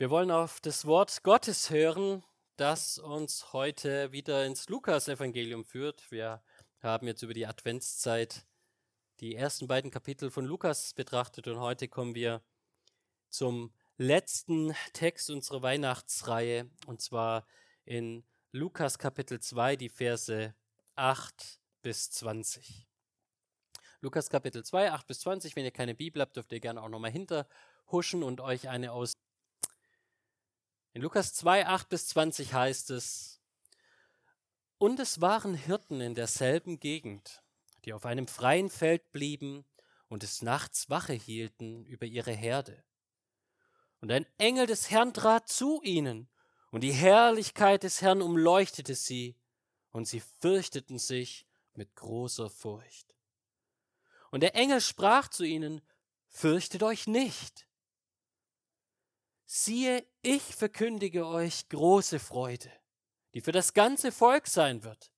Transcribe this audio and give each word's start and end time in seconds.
Wir 0.00 0.08
wollen 0.08 0.30
auf 0.30 0.60
das 0.62 0.86
Wort 0.86 1.22
Gottes 1.24 1.68
hören, 1.68 2.24
das 2.56 2.96
uns 2.96 3.52
heute 3.52 4.12
wieder 4.12 4.46
ins 4.46 4.70
Lukas-Evangelium 4.70 5.62
führt. 5.62 6.10
Wir 6.10 6.42
haben 6.82 7.06
jetzt 7.06 7.22
über 7.22 7.34
die 7.34 7.46
Adventszeit 7.46 8.46
die 9.20 9.34
ersten 9.34 9.68
beiden 9.68 9.90
Kapitel 9.90 10.30
von 10.30 10.46
Lukas 10.46 10.94
betrachtet 10.94 11.48
und 11.48 11.60
heute 11.60 11.86
kommen 11.86 12.14
wir 12.14 12.40
zum 13.28 13.74
letzten 13.98 14.74
Text 14.94 15.28
unserer 15.28 15.60
Weihnachtsreihe 15.60 16.70
und 16.86 17.02
zwar 17.02 17.46
in 17.84 18.24
Lukas 18.52 18.98
Kapitel 18.98 19.38
2, 19.38 19.76
die 19.76 19.90
Verse 19.90 20.54
8 20.94 21.60
bis 21.82 22.10
20. 22.10 22.88
Lukas 24.00 24.30
Kapitel 24.30 24.64
2, 24.64 24.92
8 24.92 25.06
bis 25.06 25.20
20. 25.20 25.56
Wenn 25.56 25.66
ihr 25.66 25.72
keine 25.72 25.94
Bibel 25.94 26.22
habt, 26.22 26.36
dürft 26.36 26.52
ihr 26.52 26.60
gerne 26.60 26.82
auch 26.82 26.88
nochmal 26.88 27.10
hinterhuschen 27.10 28.22
und 28.22 28.40
euch 28.40 28.70
eine 28.70 28.92
aus 28.92 29.12
in 30.92 31.02
Lukas 31.02 31.34
2, 31.34 31.66
8 31.66 31.88
bis 31.88 32.08
20 32.08 32.52
heißt 32.52 32.90
es, 32.90 33.40
und 34.78 34.98
es 34.98 35.20
waren 35.20 35.54
Hirten 35.54 36.00
in 36.00 36.14
derselben 36.14 36.80
Gegend, 36.80 37.42
die 37.84 37.92
auf 37.92 38.06
einem 38.06 38.26
freien 38.26 38.70
Feld 38.70 39.12
blieben 39.12 39.66
und 40.08 40.22
des 40.22 40.42
Nachts 40.42 40.88
Wache 40.88 41.12
hielten 41.12 41.84
über 41.84 42.06
ihre 42.06 42.32
Herde. 42.32 42.82
Und 44.00 44.10
ein 44.10 44.26
Engel 44.38 44.66
des 44.66 44.90
Herrn 44.90 45.12
trat 45.12 45.48
zu 45.48 45.82
ihnen, 45.82 46.28
und 46.70 46.82
die 46.82 46.92
Herrlichkeit 46.92 47.82
des 47.82 48.00
Herrn 48.00 48.22
umleuchtete 48.22 48.94
sie, 48.94 49.36
und 49.90 50.06
sie 50.06 50.20
fürchteten 50.20 50.98
sich 50.98 51.46
mit 51.74 51.94
großer 51.96 52.48
Furcht. 52.48 53.14
Und 54.30 54.42
der 54.42 54.54
Engel 54.54 54.80
sprach 54.80 55.28
zu 55.28 55.44
ihnen, 55.44 55.82
Fürchtet 56.28 56.84
euch 56.84 57.08
nicht, 57.08 57.66
siehe, 59.52 60.06
ich 60.22 60.54
verkündige 60.54 61.26
euch 61.26 61.68
große 61.68 62.20
Freude, 62.20 62.70
die 63.34 63.40
für 63.40 63.50
das 63.50 63.74
ganze 63.74 64.12
Volk 64.12 64.46
sein 64.46 64.84
wird. 64.84 65.10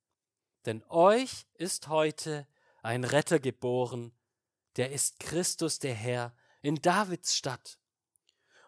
Denn 0.65 0.83
euch 0.89 1.47
ist 1.55 1.89
heute 1.89 2.47
ein 2.83 3.05
Retter 3.05 3.41
geboren, 3.41 4.17
der 4.77 4.91
ist 4.91 5.21
Christus 5.21 5.81
der 5.81 5.93
Herr 5.93 6.35
in 6.63 6.77
Davids 6.77 7.37
Stadt. 7.37 7.79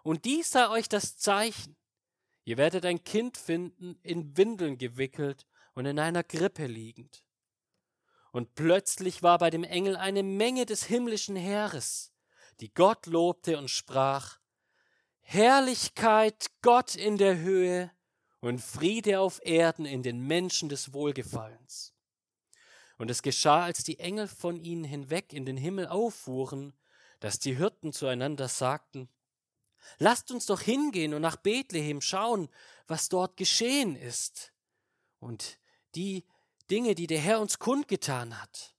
Und 0.02 0.26
dies 0.26 0.50
sei 0.50 0.68
euch 0.68 0.90
das 0.90 1.16
Zeichen. 1.16 1.76
Ihr 2.44 2.58
werdet 2.58 2.84
ein 2.84 3.02
Kind 3.02 3.38
finden, 3.38 3.98
in 4.02 4.36
Windeln 4.36 4.76
gewickelt 4.76 5.46
und 5.72 5.86
in 5.86 5.98
einer 5.98 6.24
Grippe 6.24 6.66
liegend. 6.66 7.24
Und 8.32 8.54
plötzlich 8.54 9.22
war 9.22 9.38
bei 9.38 9.48
dem 9.48 9.64
Engel 9.64 9.96
eine 9.96 10.24
Menge 10.24 10.66
des 10.66 10.84
himmlischen 10.84 11.36
Heeres, 11.36 12.12
die 12.60 12.74
Gott 12.74 13.06
lobte 13.06 13.56
und 13.56 13.70
sprach, 13.70 14.40
Herrlichkeit 15.24 16.50
Gott 16.62 16.94
in 16.94 17.18
der 17.18 17.38
Höhe 17.38 17.90
und 18.40 18.60
Friede 18.60 19.18
auf 19.20 19.40
Erden 19.44 19.84
in 19.84 20.02
den 20.02 20.20
Menschen 20.20 20.68
des 20.68 20.92
Wohlgefallens. 20.92 21.92
Und 22.98 23.10
es 23.10 23.22
geschah, 23.22 23.64
als 23.64 23.82
die 23.82 23.98
Engel 23.98 24.28
von 24.28 24.56
ihnen 24.56 24.84
hinweg 24.84 25.32
in 25.32 25.44
den 25.44 25.56
Himmel 25.56 25.88
auffuhren, 25.88 26.72
dass 27.20 27.40
die 27.40 27.56
Hirten 27.56 27.92
zueinander 27.92 28.48
sagten, 28.48 29.08
Lasst 29.98 30.30
uns 30.30 30.46
doch 30.46 30.60
hingehen 30.60 31.12
und 31.14 31.22
nach 31.22 31.36
Bethlehem 31.36 32.00
schauen, 32.00 32.48
was 32.86 33.08
dort 33.08 33.36
geschehen 33.36 33.96
ist 33.96 34.52
und 35.20 35.58
die 35.94 36.24
Dinge, 36.70 36.94
die 36.94 37.06
der 37.06 37.20
Herr 37.20 37.40
uns 37.40 37.58
kundgetan 37.58 38.40
hat. 38.40 38.74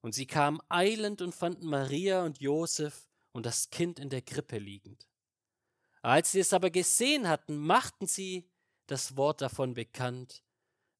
Und 0.00 0.14
sie 0.14 0.26
kamen 0.26 0.60
eilend 0.68 1.20
und 1.20 1.34
fanden 1.34 1.66
Maria 1.66 2.24
und 2.24 2.40
Josef 2.40 3.08
und 3.32 3.44
das 3.44 3.68
Kind 3.68 3.98
in 3.98 4.08
der 4.08 4.22
Krippe 4.22 4.58
liegend. 4.58 5.09
Als 6.02 6.32
sie 6.32 6.40
es 6.40 6.52
aber 6.52 6.70
gesehen 6.70 7.28
hatten, 7.28 7.56
machten 7.56 8.06
sie 8.06 8.48
das 8.86 9.16
Wort 9.16 9.40
davon 9.40 9.74
bekannt, 9.74 10.42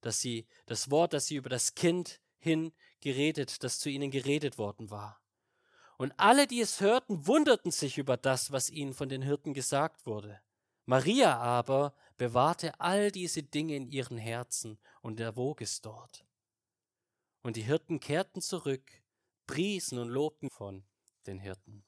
dass 0.00 0.20
sie 0.20 0.46
das 0.66 0.90
Wort, 0.90 1.12
das 1.12 1.26
sie 1.26 1.36
über 1.36 1.48
das 1.48 1.74
Kind 1.74 2.20
hin 2.38 2.72
geredet, 3.00 3.62
das 3.64 3.78
zu 3.78 3.88
ihnen 3.88 4.10
geredet 4.10 4.58
worden 4.58 4.90
war. 4.90 5.20
Und 5.96 6.12
alle, 6.18 6.46
die 6.46 6.60
es 6.60 6.80
hörten, 6.80 7.26
wunderten 7.26 7.70
sich 7.70 7.98
über 7.98 8.16
das, 8.16 8.52
was 8.52 8.70
ihnen 8.70 8.94
von 8.94 9.08
den 9.08 9.22
Hirten 9.22 9.52
gesagt 9.52 10.06
wurde. 10.06 10.40
Maria 10.86 11.36
aber 11.36 11.94
bewahrte 12.16 12.80
all 12.80 13.10
diese 13.10 13.42
Dinge 13.42 13.76
in 13.76 13.86
ihren 13.86 14.18
Herzen 14.18 14.78
und 15.02 15.20
erwog 15.20 15.60
es 15.60 15.80
dort. 15.80 16.24
Und 17.42 17.56
die 17.56 17.62
Hirten 17.62 18.00
kehrten 18.00 18.40
zurück, 18.40 18.90
priesen 19.46 19.98
und 19.98 20.08
lobten 20.08 20.50
von 20.50 20.84
den 21.26 21.38
Hirten. 21.38 21.84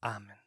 Amen. 0.00 0.43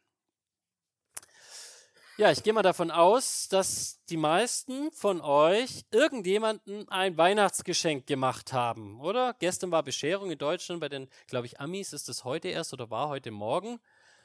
Ja, 2.20 2.32
ich 2.32 2.42
gehe 2.42 2.52
mal 2.52 2.62
davon 2.62 2.90
aus, 2.90 3.46
dass 3.46 4.04
die 4.06 4.16
meisten 4.16 4.90
von 4.90 5.20
euch 5.20 5.84
irgendjemanden 5.92 6.88
ein 6.88 7.16
Weihnachtsgeschenk 7.16 8.08
gemacht 8.08 8.52
haben, 8.52 9.00
oder? 9.00 9.34
Gestern 9.34 9.70
war 9.70 9.84
Bescherung 9.84 10.32
in 10.32 10.36
Deutschland, 10.36 10.80
bei 10.80 10.88
den, 10.88 11.08
glaube 11.28 11.46
ich, 11.46 11.60
Amis 11.60 11.92
ist 11.92 12.08
es 12.08 12.24
heute 12.24 12.48
erst 12.48 12.72
oder 12.72 12.90
war 12.90 13.08
heute 13.08 13.30
Morgen. 13.30 13.78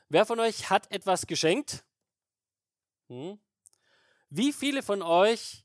Wer 0.10 0.26
von 0.26 0.40
euch 0.40 0.72
hat 0.72 0.92
etwas 0.92 1.28
geschenkt? 1.28 1.86
Hm? 3.10 3.38
Wie 4.32 4.54
viele 4.54 4.82
von 4.82 5.04
euch 5.04 5.64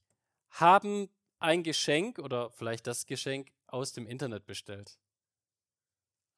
haben 0.50 1.08
ein 1.38 1.62
Geschenk 1.62 2.18
oder 2.18 2.50
vielleicht 2.50 2.86
das 2.86 3.06
Geschenk 3.06 3.50
aus 3.68 3.94
dem 3.94 4.06
Internet 4.06 4.44
bestellt? 4.44 4.98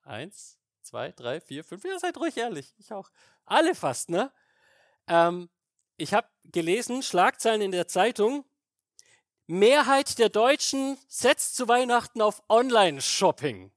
Eins, 0.03 0.57
zwei, 0.83 1.11
drei, 1.11 1.41
vier, 1.41 1.65
fünf. 1.65 1.85
Ihr 1.85 1.99
seid 1.99 2.17
ruhig 2.17 2.37
ehrlich. 2.37 2.77
Ich 2.79 2.93
auch. 2.93 3.11
Alle 3.45 3.75
fast, 3.75 4.09
ne? 4.09 4.31
Ähm, 5.09 5.51
ich 6.01 6.15
habe 6.15 6.29
gelesen, 6.45 7.03
Schlagzeilen 7.03 7.61
in 7.61 7.73
der 7.73 7.87
Zeitung, 7.87 8.45
Mehrheit 9.47 10.19
der 10.19 10.29
Deutschen 10.29 10.97
setzt 11.09 11.57
zu 11.57 11.69
Weihnachten 11.69 12.23
auf 12.23 12.43
Online-Shopping. 12.49 13.73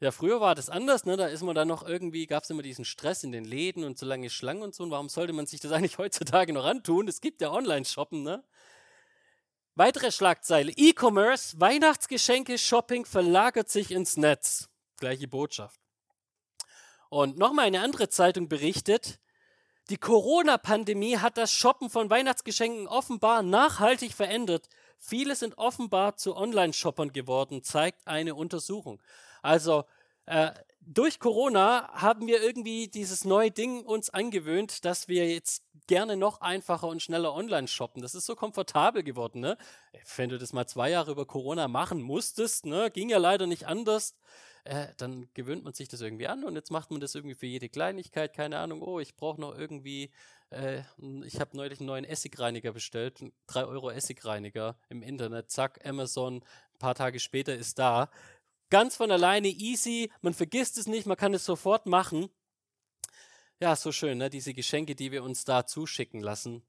Ja, 0.00 0.12
früher 0.12 0.40
war 0.40 0.54
das 0.54 0.70
anders, 0.70 1.04
ne? 1.04 1.16
Da 1.16 1.26
ist 1.26 1.42
man 1.42 1.54
dann 1.54 1.68
noch 1.68 1.86
irgendwie, 1.86 2.26
gab 2.26 2.42
es 2.42 2.50
immer 2.50 2.62
diesen 2.62 2.84
Stress 2.84 3.22
in 3.22 3.32
den 3.32 3.44
Läden 3.44 3.84
und 3.84 3.98
so 3.98 4.06
lange 4.06 4.30
Schlangen 4.30 4.62
und 4.62 4.74
so. 4.74 4.82
Und 4.82 4.90
warum 4.90 5.08
sollte 5.08 5.32
man 5.32 5.46
sich 5.46 5.60
das 5.60 5.72
eigentlich 5.72 5.98
heutzutage 5.98 6.52
noch 6.52 6.64
antun? 6.64 7.06
Es 7.08 7.20
gibt 7.20 7.40
ja 7.42 7.50
Online-Shoppen, 7.50 8.22
ne? 8.22 8.44
Weitere 9.76 10.10
Schlagzeile. 10.10 10.72
E-Commerce, 10.74 11.60
Weihnachtsgeschenke, 11.60 12.58
Shopping 12.58 13.04
verlagert 13.04 13.70
sich 13.70 13.90
ins 13.90 14.16
Netz. 14.16 14.68
Gleiche 14.98 15.28
Botschaft. 15.28 15.80
Und 17.08 17.38
nochmal 17.38 17.66
eine 17.66 17.80
andere 17.80 18.08
Zeitung 18.08 18.48
berichtet, 18.48 19.20
die 19.90 19.98
Corona-Pandemie 19.98 21.18
hat 21.18 21.36
das 21.36 21.52
Shoppen 21.52 21.90
von 21.90 22.10
Weihnachtsgeschenken 22.10 22.86
offenbar 22.86 23.42
nachhaltig 23.42 24.12
verändert. 24.12 24.68
Viele 24.98 25.34
sind 25.34 25.58
offenbar 25.58 26.16
zu 26.16 26.36
Online-Shoppern 26.36 27.12
geworden, 27.12 27.64
zeigt 27.64 28.06
eine 28.06 28.36
Untersuchung. 28.36 29.02
Also 29.42 29.84
äh, 30.26 30.52
durch 30.80 31.18
Corona 31.18 31.90
haben 31.92 32.28
wir 32.28 32.40
irgendwie 32.40 32.86
dieses 32.86 33.24
neue 33.24 33.50
Ding 33.50 33.84
uns 33.84 34.10
angewöhnt, 34.10 34.84
dass 34.84 35.08
wir 35.08 35.28
jetzt 35.28 35.64
gerne 35.88 36.16
noch 36.16 36.40
einfacher 36.40 36.86
und 36.86 37.02
schneller 37.02 37.34
online 37.34 37.66
shoppen. 37.66 38.00
Das 38.00 38.14
ist 38.14 38.26
so 38.26 38.36
komfortabel 38.36 39.02
geworden, 39.02 39.40
ne? 39.40 39.56
Wenn 40.16 40.30
du 40.30 40.38
das 40.38 40.52
mal 40.52 40.66
zwei 40.66 40.90
Jahre 40.90 41.10
über 41.10 41.26
Corona 41.26 41.66
machen 41.66 42.00
musstest, 42.00 42.64
ne, 42.64 42.92
ging 42.92 43.08
ja 43.08 43.18
leider 43.18 43.48
nicht 43.48 43.66
anders 43.66 44.14
äh, 44.70 44.94
dann 44.98 45.28
gewöhnt 45.34 45.64
man 45.64 45.72
sich 45.72 45.88
das 45.88 46.00
irgendwie 46.00 46.28
an 46.28 46.44
und 46.44 46.54
jetzt 46.54 46.70
macht 46.70 46.92
man 46.92 47.00
das 47.00 47.16
irgendwie 47.16 47.34
für 47.34 47.46
jede 47.46 47.68
Kleinigkeit, 47.68 48.32
keine 48.32 48.58
Ahnung, 48.58 48.82
oh, 48.82 49.00
ich 49.00 49.16
brauche 49.16 49.40
noch 49.40 49.58
irgendwie, 49.58 50.12
äh, 50.50 50.82
ich 51.24 51.40
habe 51.40 51.56
neulich 51.56 51.80
einen 51.80 51.88
neuen 51.88 52.04
Essigreiniger 52.04 52.72
bestellt, 52.72 53.18
3 53.48 53.64
Euro 53.64 53.90
Essigreiniger 53.90 54.78
im 54.88 55.02
Internet, 55.02 55.50
zack, 55.50 55.84
Amazon, 55.84 56.36
ein 56.36 56.78
paar 56.78 56.94
Tage 56.94 57.18
später 57.18 57.52
ist 57.52 57.80
da. 57.80 58.10
Ganz 58.70 58.94
von 58.94 59.10
alleine, 59.10 59.48
easy, 59.48 60.12
man 60.20 60.34
vergisst 60.34 60.78
es 60.78 60.86
nicht, 60.86 61.04
man 61.04 61.16
kann 61.16 61.34
es 61.34 61.44
sofort 61.44 61.86
machen. 61.86 62.28
Ja, 63.58 63.74
so 63.74 63.90
schön, 63.90 64.18
ne? 64.18 64.30
diese 64.30 64.54
Geschenke, 64.54 64.94
die 64.94 65.10
wir 65.10 65.24
uns 65.24 65.44
da 65.44 65.66
zuschicken 65.66 66.20
lassen. 66.20 66.62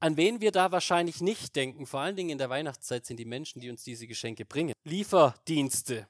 An 0.00 0.16
wen 0.16 0.40
wir 0.40 0.52
da 0.52 0.72
wahrscheinlich 0.72 1.20
nicht 1.20 1.54
denken, 1.54 1.84
vor 1.84 2.00
allen 2.00 2.16
Dingen 2.16 2.30
in 2.30 2.38
der 2.38 2.48
Weihnachtszeit, 2.48 3.04
sind 3.04 3.18
die 3.18 3.26
Menschen, 3.26 3.60
die 3.60 3.68
uns 3.68 3.84
diese 3.84 4.06
Geschenke 4.06 4.46
bringen. 4.46 4.72
Lieferdienste. 4.84 6.08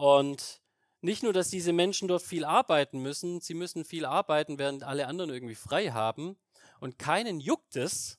Und 0.00 0.62
nicht 1.02 1.22
nur, 1.22 1.34
dass 1.34 1.50
diese 1.50 1.74
Menschen 1.74 2.08
dort 2.08 2.22
viel 2.22 2.46
arbeiten 2.46 3.02
müssen, 3.02 3.42
sie 3.42 3.52
müssen 3.52 3.84
viel 3.84 4.06
arbeiten, 4.06 4.58
während 4.58 4.82
alle 4.82 5.06
anderen 5.06 5.28
irgendwie 5.30 5.54
frei 5.54 5.90
haben. 5.90 6.38
Und 6.80 6.98
keinen 6.98 7.38
juckt 7.38 7.76
es, 7.76 8.18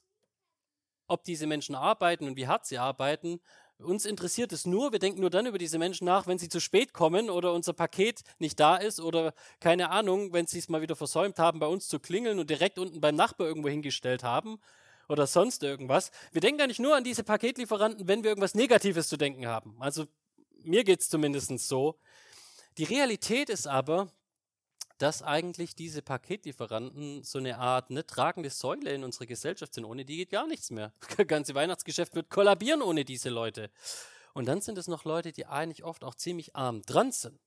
ob 1.08 1.24
diese 1.24 1.48
Menschen 1.48 1.74
arbeiten 1.74 2.28
und 2.28 2.38
wie 2.38 2.46
hart 2.46 2.68
sie 2.68 2.78
arbeiten. 2.78 3.42
Uns 3.80 4.06
interessiert 4.06 4.52
es 4.54 4.68
nur, 4.68 4.92
wir 4.92 5.00
denken 5.00 5.22
nur 5.22 5.32
dann 5.32 5.48
über 5.48 5.58
diese 5.58 5.80
Menschen 5.80 6.06
nach, 6.06 6.28
wenn 6.28 6.38
sie 6.38 6.50
zu 6.50 6.60
spät 6.60 6.94
kommen 6.94 7.32
oder 7.32 7.52
unser 7.52 7.74
Paket 7.74 8.22
nicht 8.38 8.60
da 8.60 8.76
ist 8.76 9.00
oder 9.00 9.34
keine 9.60 9.90
Ahnung, 9.90 10.34
wenn 10.34 10.46
sie 10.46 10.60
es 10.60 10.70
mal 10.70 10.84
wieder 10.84 10.96
versäumt 10.96 11.40
haben, 11.40 11.60
bei 11.60 11.66
uns 11.66 11.88
zu 11.88 12.00
klingeln 12.00 12.38
und 12.38 12.52
direkt 12.52 12.78
unten 12.78 13.02
beim 13.02 13.16
Nachbar 13.16 13.48
irgendwo 13.48 13.70
hingestellt 13.70 14.24
haben 14.24 14.60
oder 15.10 15.26
sonst 15.26 15.64
irgendwas. 15.64 16.12
Wir 16.32 16.42
denken 16.42 16.60
gar 16.60 16.68
nicht 16.68 16.80
nur 16.80 16.96
an 16.96 17.04
diese 17.04 17.24
Paketlieferanten, 17.24 18.08
wenn 18.08 18.22
wir 18.22 18.30
irgendwas 18.30 18.54
Negatives 18.54 19.08
zu 19.08 19.18
denken 19.18 19.48
haben. 19.48 19.76
Also 19.80 20.06
mir 20.64 20.84
geht 20.84 21.02
es 21.02 21.10
zumindest 21.10 21.58
so. 21.60 21.98
Die 22.78 22.84
Realität 22.84 23.50
ist 23.50 23.68
aber, 23.68 24.12
dass 24.98 25.24
eigentlich 25.24 25.76
diese 25.76 26.04
Paketlieferanten 26.04 27.24
so 27.24 27.40
eine 27.40 27.58
Art 27.58 27.90
ne, 27.90 28.06
tragende 28.06 28.52
Säule 28.52 28.94
in 28.94 29.04
unserer 29.04 29.26
Gesellschaft 29.26 29.74
sind. 29.74 29.86
Ohne 29.86 30.06
die 30.06 30.18
geht 30.18 30.30
gar 30.30 30.46
nichts 30.46 30.70
mehr. 30.70 30.94
Das 31.18 31.28
ganze 31.28 31.56
Weihnachtsgeschäft 31.56 32.14
wird 32.14 32.30
kollabieren 32.30 32.82
ohne 32.82 33.04
diese 33.04 33.30
Leute. 33.30 33.72
Und 34.34 34.48
dann 34.48 34.62
sind 34.62 34.78
es 34.78 34.88
noch 34.88 35.04
Leute, 35.04 35.32
die 35.32 35.48
eigentlich 35.48 35.84
oft 35.84 36.04
auch 36.04 36.16
ziemlich 36.16 36.56
arm 36.56 36.84
dran 36.84 37.12
sind. 37.12 37.40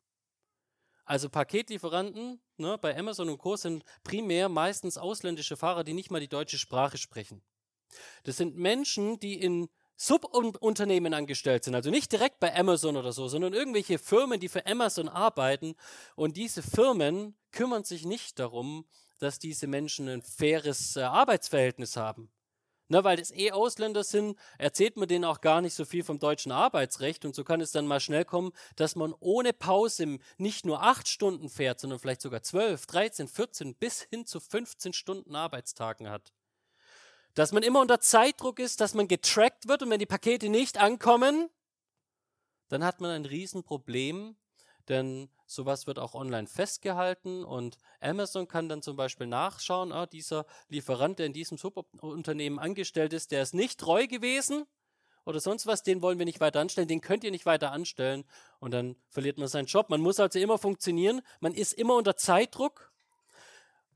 Also 1.05 1.29
Paketlieferanten 1.29 2.41
ne, 2.57 2.77
bei 2.79 2.97
Amazon 2.99 3.29
und 3.29 3.39
Co. 3.39 3.57
sind 3.57 3.85
primär 4.03 4.49
meistens 4.49 4.99
ausländische 4.99 5.57
Fahrer, 5.57 5.85
die 5.85 5.93
nicht 5.93 6.11
mal 6.11 6.21
die 6.21 6.29
deutsche 6.29 6.59
Sprache 6.59 6.99
sprechen. 6.99 7.43
Das 8.25 8.37
sind 8.37 8.57
Menschen, 8.57 9.21
die 9.21 9.41
in 9.41 9.69
Subunternehmen 9.97 11.15
angestellt 11.15 11.65
sind, 11.65 11.75
also 11.75 11.91
nicht 11.91 12.11
direkt 12.11 12.41
bei 12.41 12.55
Amazon 12.55 12.97
oder 12.97 13.13
so, 13.13 13.29
sondern 13.29 13.53
irgendwelche 13.53 13.99
Firmen, 13.99 14.41
die 14.41 14.49
für 14.49 14.67
Amazon 14.67 15.09
arbeiten. 15.09 15.77
Und 16.17 16.37
diese 16.37 16.63
Firmen 16.63 17.37
kümmern 17.53 17.85
sich 17.85 18.05
nicht 18.05 18.39
darum, 18.39 18.87
dass 19.21 19.39
diese 19.39 19.67
Menschen 19.67 20.09
ein 20.09 20.23
faires 20.23 20.97
äh, 20.97 21.03
Arbeitsverhältnis 21.03 21.97
haben. 21.97 22.31
Na, 22.89 23.03
weil 23.03 23.17
das 23.17 23.31
eh 23.31 23.51
Ausländer 23.51 24.05
sind, 24.05 24.39
erzählt 24.59 24.99
man 24.99 25.09
denen 25.09 25.25
auch 25.25 25.41
gar 25.41 25.63
nicht 25.63 25.73
so 25.73 25.87
viel 25.87 26.05
vom 26.05 26.19
deutschen 26.19 26.53
Arbeitsrecht 26.53 27.25
und 27.25 27.35
so 27.35 27.43
kann 27.43 27.63
es 27.63 27.73
dann 27.73 27.87
mal 27.87 27.99
schnell 27.99 28.27
kommen, 28.27 28.53
dass 28.77 28.95
man 28.95 29.15
ohne 29.21 29.55
Pause 29.55 30.19
nicht 30.37 30.67
nur 30.67 30.83
acht 30.83 31.09
Stunden 31.09 31.49
fährt, 31.49 31.81
sondern 31.81 31.99
vielleicht 31.99 32.21
sogar 32.21 32.43
zwölf, 32.43 32.85
dreizehn, 32.85 33.27
vierzehn 33.27 33.75
bis 33.75 34.03
hin 34.03 34.27
zu 34.27 34.39
15 34.39 34.93
Stunden 34.93 35.35
Arbeitstagen 35.35 36.11
hat. 36.11 36.35
Dass 37.35 37.53
man 37.53 37.63
immer 37.63 37.81
unter 37.81 38.01
Zeitdruck 38.01 38.59
ist, 38.59 38.81
dass 38.81 38.95
man 38.95 39.09
getrackt 39.09 39.69
wird 39.69 39.83
und 39.83 39.91
wenn 39.91 39.99
die 39.99 40.07
Pakete 40.07 40.49
nicht 40.49 40.79
ankommen, 40.79 41.51
dann 42.69 42.85
hat 42.85 43.01
man 43.01 43.11
ein 43.11 43.25
Riesenproblem, 43.25 44.37
denn 44.89 45.29
sowas 45.47 45.87
wird 45.87 45.99
auch 45.99 46.15
online 46.15 46.47
festgehalten 46.47 47.45
und 47.45 47.79
Amazon 48.01 48.49
kann 48.49 48.69
dann 48.69 48.83
zum 48.83 48.97
Beispiel 48.97 49.27
nachschauen, 49.27 49.93
ah, 49.93 50.07
dieser 50.07 50.47
Lieferant, 50.69 51.19
der 51.19 51.27
in 51.27 51.33
diesem 51.33 51.59
Subunternehmen 51.59 52.59
angestellt 52.59 53.13
ist, 53.13 53.31
der 53.31 53.43
ist 53.43 53.55
nicht 53.55 53.81
treu 53.81 54.07
gewesen 54.07 54.65
oder 55.25 55.41
sonst 55.41 55.67
was, 55.67 55.83
den 55.83 56.03
wollen 56.03 56.19
wir 56.19 56.27
nicht 56.27 56.41
weiter 56.41 56.61
anstellen, 56.61 56.89
den 56.89 57.01
könnt 57.01 57.25
ihr 57.25 57.31
nicht 57.31 57.47
weiter 57.47 57.73
anstellen 57.73 58.25
und 58.61 58.73
dann 58.73 58.97
verliert 59.09 59.39
man 59.39 59.49
seinen 59.49 59.67
Job. 59.67 59.91
Man 59.91 60.01
muss 60.01 60.21
also 60.21 60.39
immer 60.39 60.59
funktionieren, 60.59 61.23
man 61.41 61.55
ist 61.55 61.73
immer 61.73 61.97
unter 61.97 62.17
Zeitdruck. 62.17 62.93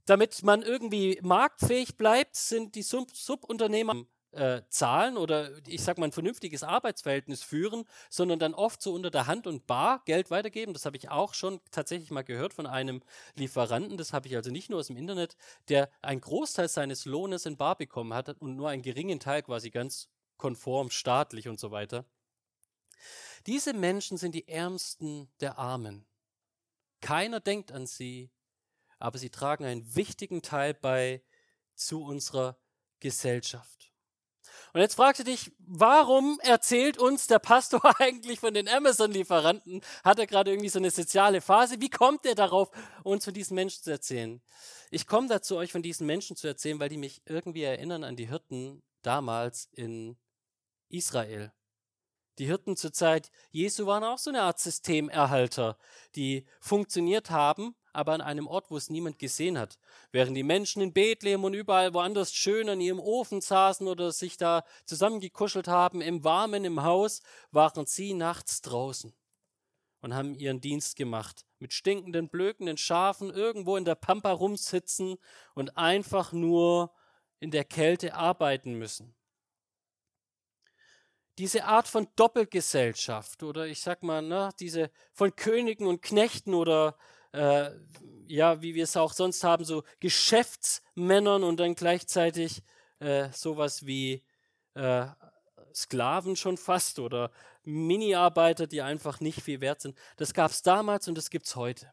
Damit 0.08 0.43
man 0.43 0.62
irgendwie 0.62 1.19
marktfähig 1.22 1.99
bleibt, 1.99 2.34
sind 2.34 2.75
die 2.76 2.82
Sub 2.82 3.14
Subunternehmer 3.14 4.06
äh, 4.31 4.62
zahlen 4.70 5.19
oder 5.19 5.50
ich 5.66 5.82
sag 5.82 5.99
mal 5.99 6.06
ein 6.06 6.12
vernünftiges 6.12 6.62
Arbeitsverhältnis 6.62 7.43
führen, 7.43 7.84
sondern 8.08 8.38
dann 8.38 8.55
oft 8.55 8.81
so 8.81 8.94
unter 8.94 9.10
der 9.10 9.26
Hand 9.26 9.46
und 9.46 9.66
bar 9.66 10.00
Geld 10.06 10.31
weitergeben. 10.31 10.72
Das 10.72 10.87
habe 10.87 10.96
ich 10.96 11.10
auch 11.10 11.34
schon 11.34 11.60
tatsächlich 11.72 12.10
mal 12.10 12.25
gehört 12.25 12.55
von 12.55 12.66
einem 12.66 13.02
Lieferanten. 13.34 13.99
Das 13.99 14.14
habe 14.14 14.28
ich 14.28 14.37
also 14.37 14.50
nicht 14.50 14.70
nur 14.70 14.78
aus 14.78 14.87
dem 14.87 14.96
Internet, 14.96 15.37
der 15.69 15.90
einen 16.00 16.22
Großteil 16.22 16.69
seines 16.69 17.05
Lohnes 17.05 17.44
in 17.44 17.58
bar 17.58 17.76
bekommen 17.76 18.14
hat 18.14 18.31
und 18.40 18.56
nur 18.56 18.70
einen 18.70 18.82
geringen 18.82 19.20
Teil 19.20 19.43
quasi 19.43 19.69
ganz 19.69 20.08
konform 20.38 20.88
staatlich 20.88 21.49
und 21.49 21.60
so 21.60 21.70
weiter. 21.70 22.06
Diese 23.46 23.75
Menschen 23.75 24.16
sind 24.16 24.34
die 24.34 24.49
Ärmsten 24.49 25.28
der 25.40 25.58
Armen. 25.58 26.06
Keiner 27.02 27.40
denkt 27.40 27.72
an 27.72 27.87
sie, 27.87 28.31
aber 28.98 29.18
sie 29.18 29.30
tragen 29.30 29.64
einen 29.64 29.94
wichtigen 29.94 30.42
Teil 30.42 30.74
bei 30.74 31.22
zu 31.74 32.02
unserer 32.02 32.58
Gesellschaft. 33.00 33.92
Und 34.72 34.80
jetzt 34.80 34.94
fragst 34.94 35.20
du 35.20 35.24
dich, 35.24 35.52
warum 35.58 36.38
erzählt 36.42 36.98
uns 36.98 37.26
der 37.26 37.38
Pastor 37.38 37.80
eigentlich 38.00 38.40
von 38.40 38.54
den 38.54 38.68
Amazon-Lieferanten? 38.68 39.82
Hat 40.04 40.18
er 40.18 40.26
gerade 40.26 40.50
irgendwie 40.50 40.68
so 40.68 40.78
eine 40.78 40.90
soziale 40.90 41.40
Phase? 41.40 41.80
Wie 41.80 41.90
kommt 41.90 42.26
er 42.26 42.34
darauf, 42.34 42.70
uns 43.02 43.24
von 43.24 43.34
diesen 43.34 43.54
Menschen 43.54 43.82
zu 43.82 43.90
erzählen? 43.90 44.42
Ich 44.90 45.06
komme 45.06 45.28
dazu, 45.28 45.56
euch 45.56 45.72
von 45.72 45.82
diesen 45.82 46.06
Menschen 46.06 46.36
zu 46.36 46.46
erzählen, 46.46 46.80
weil 46.80 46.88
die 46.88 46.98
mich 46.98 47.22
irgendwie 47.26 47.62
erinnern 47.62 48.04
an 48.04 48.16
die 48.16 48.28
Hirten 48.28 48.82
damals 49.02 49.68
in 49.72 50.18
Israel. 50.88 51.52
Die 52.38 52.46
Hirten 52.46 52.76
zur 52.76 52.92
Zeit 52.92 53.30
Jesu 53.50 53.86
waren 53.86 54.04
auch 54.04 54.18
so 54.18 54.30
eine 54.30 54.42
Art 54.42 54.60
Systemerhalter, 54.60 55.76
die 56.14 56.46
funktioniert 56.60 57.30
haben, 57.30 57.74
aber 57.93 58.12
an 58.12 58.20
einem 58.20 58.46
Ort, 58.46 58.70
wo 58.70 58.76
es 58.76 58.90
niemand 58.90 59.19
gesehen 59.19 59.58
hat. 59.58 59.79
Während 60.12 60.37
die 60.37 60.43
Menschen 60.43 60.82
in 60.82 60.93
Bethlehem 60.93 61.44
und 61.44 61.55
überall 61.55 61.94
woanders 61.94 62.32
schön 62.32 62.69
an 62.69 62.81
ihrem 62.81 63.00
Ofen 63.00 63.40
saßen 63.40 63.87
oder 63.88 64.12
sich 64.12 64.37
da 64.37 64.64
zusammengekuschelt 64.85 65.69
haben, 65.69 66.00
im 66.00 66.25
Warmen 66.25 66.64
im 66.64 66.82
Haus, 66.82 67.23
waren 67.50 67.87
sie 67.87 68.14
nachts 68.14 68.61
draußen 68.62 69.12
und 70.00 70.14
haben 70.14 70.35
ihren 70.35 70.61
Dienst 70.61 70.96
gemacht. 70.96 71.44
Mit 71.58 71.73
stinkenden, 71.73 72.29
blökenden 72.29 72.76
Schafen 72.76 73.31
irgendwo 73.31 73.76
in 73.76 73.85
der 73.85 73.94
Pampa 73.94 74.32
rumsitzen 74.32 75.17
und 75.55 75.76
einfach 75.76 76.32
nur 76.32 76.93
in 77.41 77.50
der 77.50 77.64
Kälte 77.64 78.14
arbeiten 78.14 78.75
müssen. 78.75 79.14
Diese 81.38 81.64
Art 81.64 81.87
von 81.87 82.08
Doppelgesellschaft 82.17 83.44
oder 83.44 83.67
ich 83.67 83.81
sag 83.81 84.02
mal, 84.02 84.23
ne, 84.23 84.50
diese 84.58 84.91
von 85.12 85.37
Königen 85.37 85.87
und 85.87 86.02
Knechten 86.02 86.52
oder 86.52 86.96
äh, 87.32 87.70
ja, 88.26 88.62
wie 88.62 88.75
wir 88.75 88.84
es 88.84 88.96
auch 88.96 89.12
sonst 89.12 89.42
haben, 89.44 89.64
so 89.64 89.84
Geschäftsmännern 90.00 91.42
und 91.42 91.58
dann 91.60 91.75
gleichzeitig 91.75 92.62
äh, 93.00 93.28
sowas 93.32 93.86
wie 93.86 94.25
äh, 94.75 95.06
Sklaven 95.75 96.36
schon 96.36 96.56
fast 96.56 96.98
oder 96.98 97.30
Mini-Arbeiter, 97.62 98.66
die 98.66 98.82
einfach 98.82 99.20
nicht 99.20 99.42
viel 99.42 99.60
wert 99.60 99.80
sind. 99.80 99.96
Das 100.16 100.34
gab 100.34 100.50
es 100.50 100.62
damals 100.62 101.08
und 101.08 101.16
das 101.16 101.30
gibt 101.30 101.46
es 101.46 101.56
heute. 101.56 101.92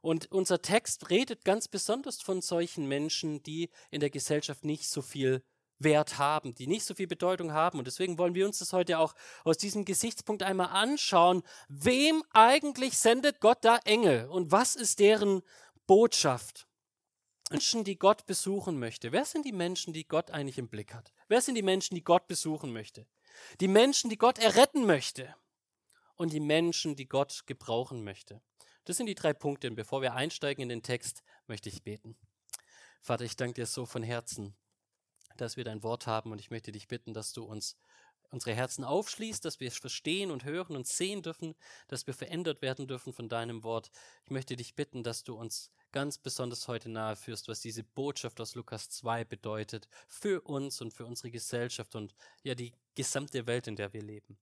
Und 0.00 0.30
unser 0.32 0.60
Text 0.60 1.10
redet 1.10 1.44
ganz 1.44 1.68
besonders 1.68 2.20
von 2.20 2.42
solchen 2.42 2.86
Menschen, 2.86 3.42
die 3.42 3.70
in 3.90 4.00
der 4.00 4.10
Gesellschaft 4.10 4.64
nicht 4.64 4.88
so 4.88 5.00
viel 5.00 5.44
Wert 5.84 6.18
haben, 6.18 6.54
die 6.54 6.66
nicht 6.66 6.84
so 6.84 6.94
viel 6.94 7.06
Bedeutung 7.06 7.52
haben. 7.52 7.78
Und 7.78 7.86
deswegen 7.86 8.18
wollen 8.18 8.34
wir 8.34 8.46
uns 8.46 8.58
das 8.58 8.72
heute 8.72 8.98
auch 8.98 9.14
aus 9.44 9.58
diesem 9.58 9.84
Gesichtspunkt 9.84 10.42
einmal 10.42 10.68
anschauen. 10.68 11.42
Wem 11.68 12.22
eigentlich 12.32 12.98
sendet 12.98 13.40
Gott 13.40 13.58
da 13.62 13.78
Engel 13.84 14.28
und 14.28 14.52
was 14.52 14.76
ist 14.76 14.98
deren 14.98 15.42
Botschaft? 15.86 16.66
Menschen, 17.50 17.84
die 17.84 17.98
Gott 17.98 18.24
besuchen 18.24 18.78
möchte. 18.78 19.12
Wer 19.12 19.26
sind 19.26 19.44
die 19.44 19.52
Menschen, 19.52 19.92
die 19.92 20.08
Gott 20.08 20.30
eigentlich 20.30 20.58
im 20.58 20.68
Blick 20.68 20.94
hat? 20.94 21.12
Wer 21.28 21.42
sind 21.42 21.54
die 21.54 21.62
Menschen, 21.62 21.94
die 21.94 22.04
Gott 22.04 22.26
besuchen 22.26 22.72
möchte? 22.72 23.06
Die 23.60 23.68
Menschen, 23.68 24.08
die 24.08 24.16
Gott 24.16 24.38
erretten 24.38 24.86
möchte. 24.86 25.34
Und 26.14 26.32
die 26.32 26.40
Menschen, 26.40 26.96
die 26.96 27.08
Gott 27.08 27.42
gebrauchen 27.46 28.04
möchte. 28.04 28.40
Das 28.84 28.96
sind 28.96 29.06
die 29.06 29.14
drei 29.14 29.32
Punkte. 29.32 29.68
Und 29.68 29.76
bevor 29.76 30.00
wir 30.00 30.14
einsteigen 30.14 30.62
in 30.62 30.68
den 30.68 30.82
Text, 30.82 31.22
möchte 31.46 31.68
ich 31.68 31.82
beten. 31.82 32.16
Vater, 33.02 33.24
ich 33.24 33.36
danke 33.36 33.54
dir 33.54 33.66
so 33.66 33.84
von 33.84 34.02
Herzen 34.02 34.56
dass 35.42 35.56
wir 35.56 35.64
dein 35.64 35.82
Wort 35.82 36.06
haben 36.06 36.32
und 36.32 36.40
ich 36.40 36.50
möchte 36.50 36.72
dich 36.72 36.88
bitten, 36.88 37.12
dass 37.12 37.32
du 37.32 37.44
uns 37.44 37.76
unsere 38.32 38.56
Herzen 38.56 38.82
aufschließt, 38.82 39.44
dass 39.44 39.60
wir 39.60 39.68
es 39.68 39.76
verstehen 39.76 40.30
und 40.30 40.44
hören 40.44 40.74
und 40.74 40.86
sehen 40.86 41.22
dürfen, 41.22 41.54
dass 41.88 42.06
wir 42.06 42.14
verändert 42.14 42.62
werden 42.62 42.86
dürfen 42.86 43.12
von 43.12 43.28
deinem 43.28 43.62
Wort. 43.62 43.90
Ich 44.24 44.30
möchte 44.30 44.56
dich 44.56 44.74
bitten, 44.74 45.02
dass 45.02 45.22
du 45.22 45.34
uns 45.34 45.70
ganz 45.92 46.16
besonders 46.16 46.66
heute 46.66 46.88
nahe 46.88 47.14
führst, 47.14 47.48
was 47.48 47.60
diese 47.60 47.84
Botschaft 47.84 48.40
aus 48.40 48.54
Lukas 48.54 48.88
2 48.88 49.24
bedeutet 49.24 49.86
für 50.08 50.40
uns 50.40 50.80
und 50.80 50.94
für 50.94 51.04
unsere 51.04 51.30
Gesellschaft 51.30 51.94
und 51.94 52.14
ja 52.42 52.54
die 52.54 52.72
gesamte 52.94 53.46
Welt, 53.46 53.66
in 53.66 53.76
der 53.76 53.92
wir 53.92 54.02
leben. 54.02 54.38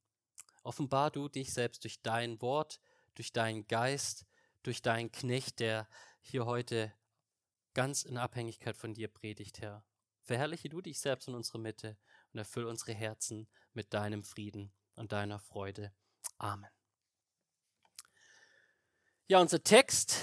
Offenbar 0.62 1.10
du 1.10 1.28
dich 1.28 1.52
selbst 1.52 1.82
durch 1.82 2.00
dein 2.00 2.40
Wort, 2.40 2.80
durch 3.16 3.32
deinen 3.32 3.66
Geist, 3.66 4.24
durch 4.62 4.82
deinen 4.82 5.10
Knecht, 5.10 5.58
der 5.58 5.88
hier 6.20 6.46
heute 6.46 6.92
ganz 7.74 8.04
in 8.04 8.18
Abhängigkeit 8.18 8.76
von 8.76 8.94
dir 8.94 9.08
predigt, 9.08 9.60
Herr. 9.60 9.84
Verherrliche 10.22 10.68
du 10.68 10.80
dich 10.80 11.00
selbst 11.00 11.28
in 11.28 11.34
unserer 11.34 11.58
Mitte 11.58 11.96
und 12.32 12.38
erfülle 12.38 12.68
unsere 12.68 12.92
Herzen 12.92 13.48
mit 13.72 13.92
deinem 13.94 14.24
Frieden 14.24 14.72
und 14.96 15.12
deiner 15.12 15.38
Freude. 15.38 15.92
Amen. 16.38 16.70
Ja, 19.28 19.40
unser 19.40 19.62
Text 19.62 20.16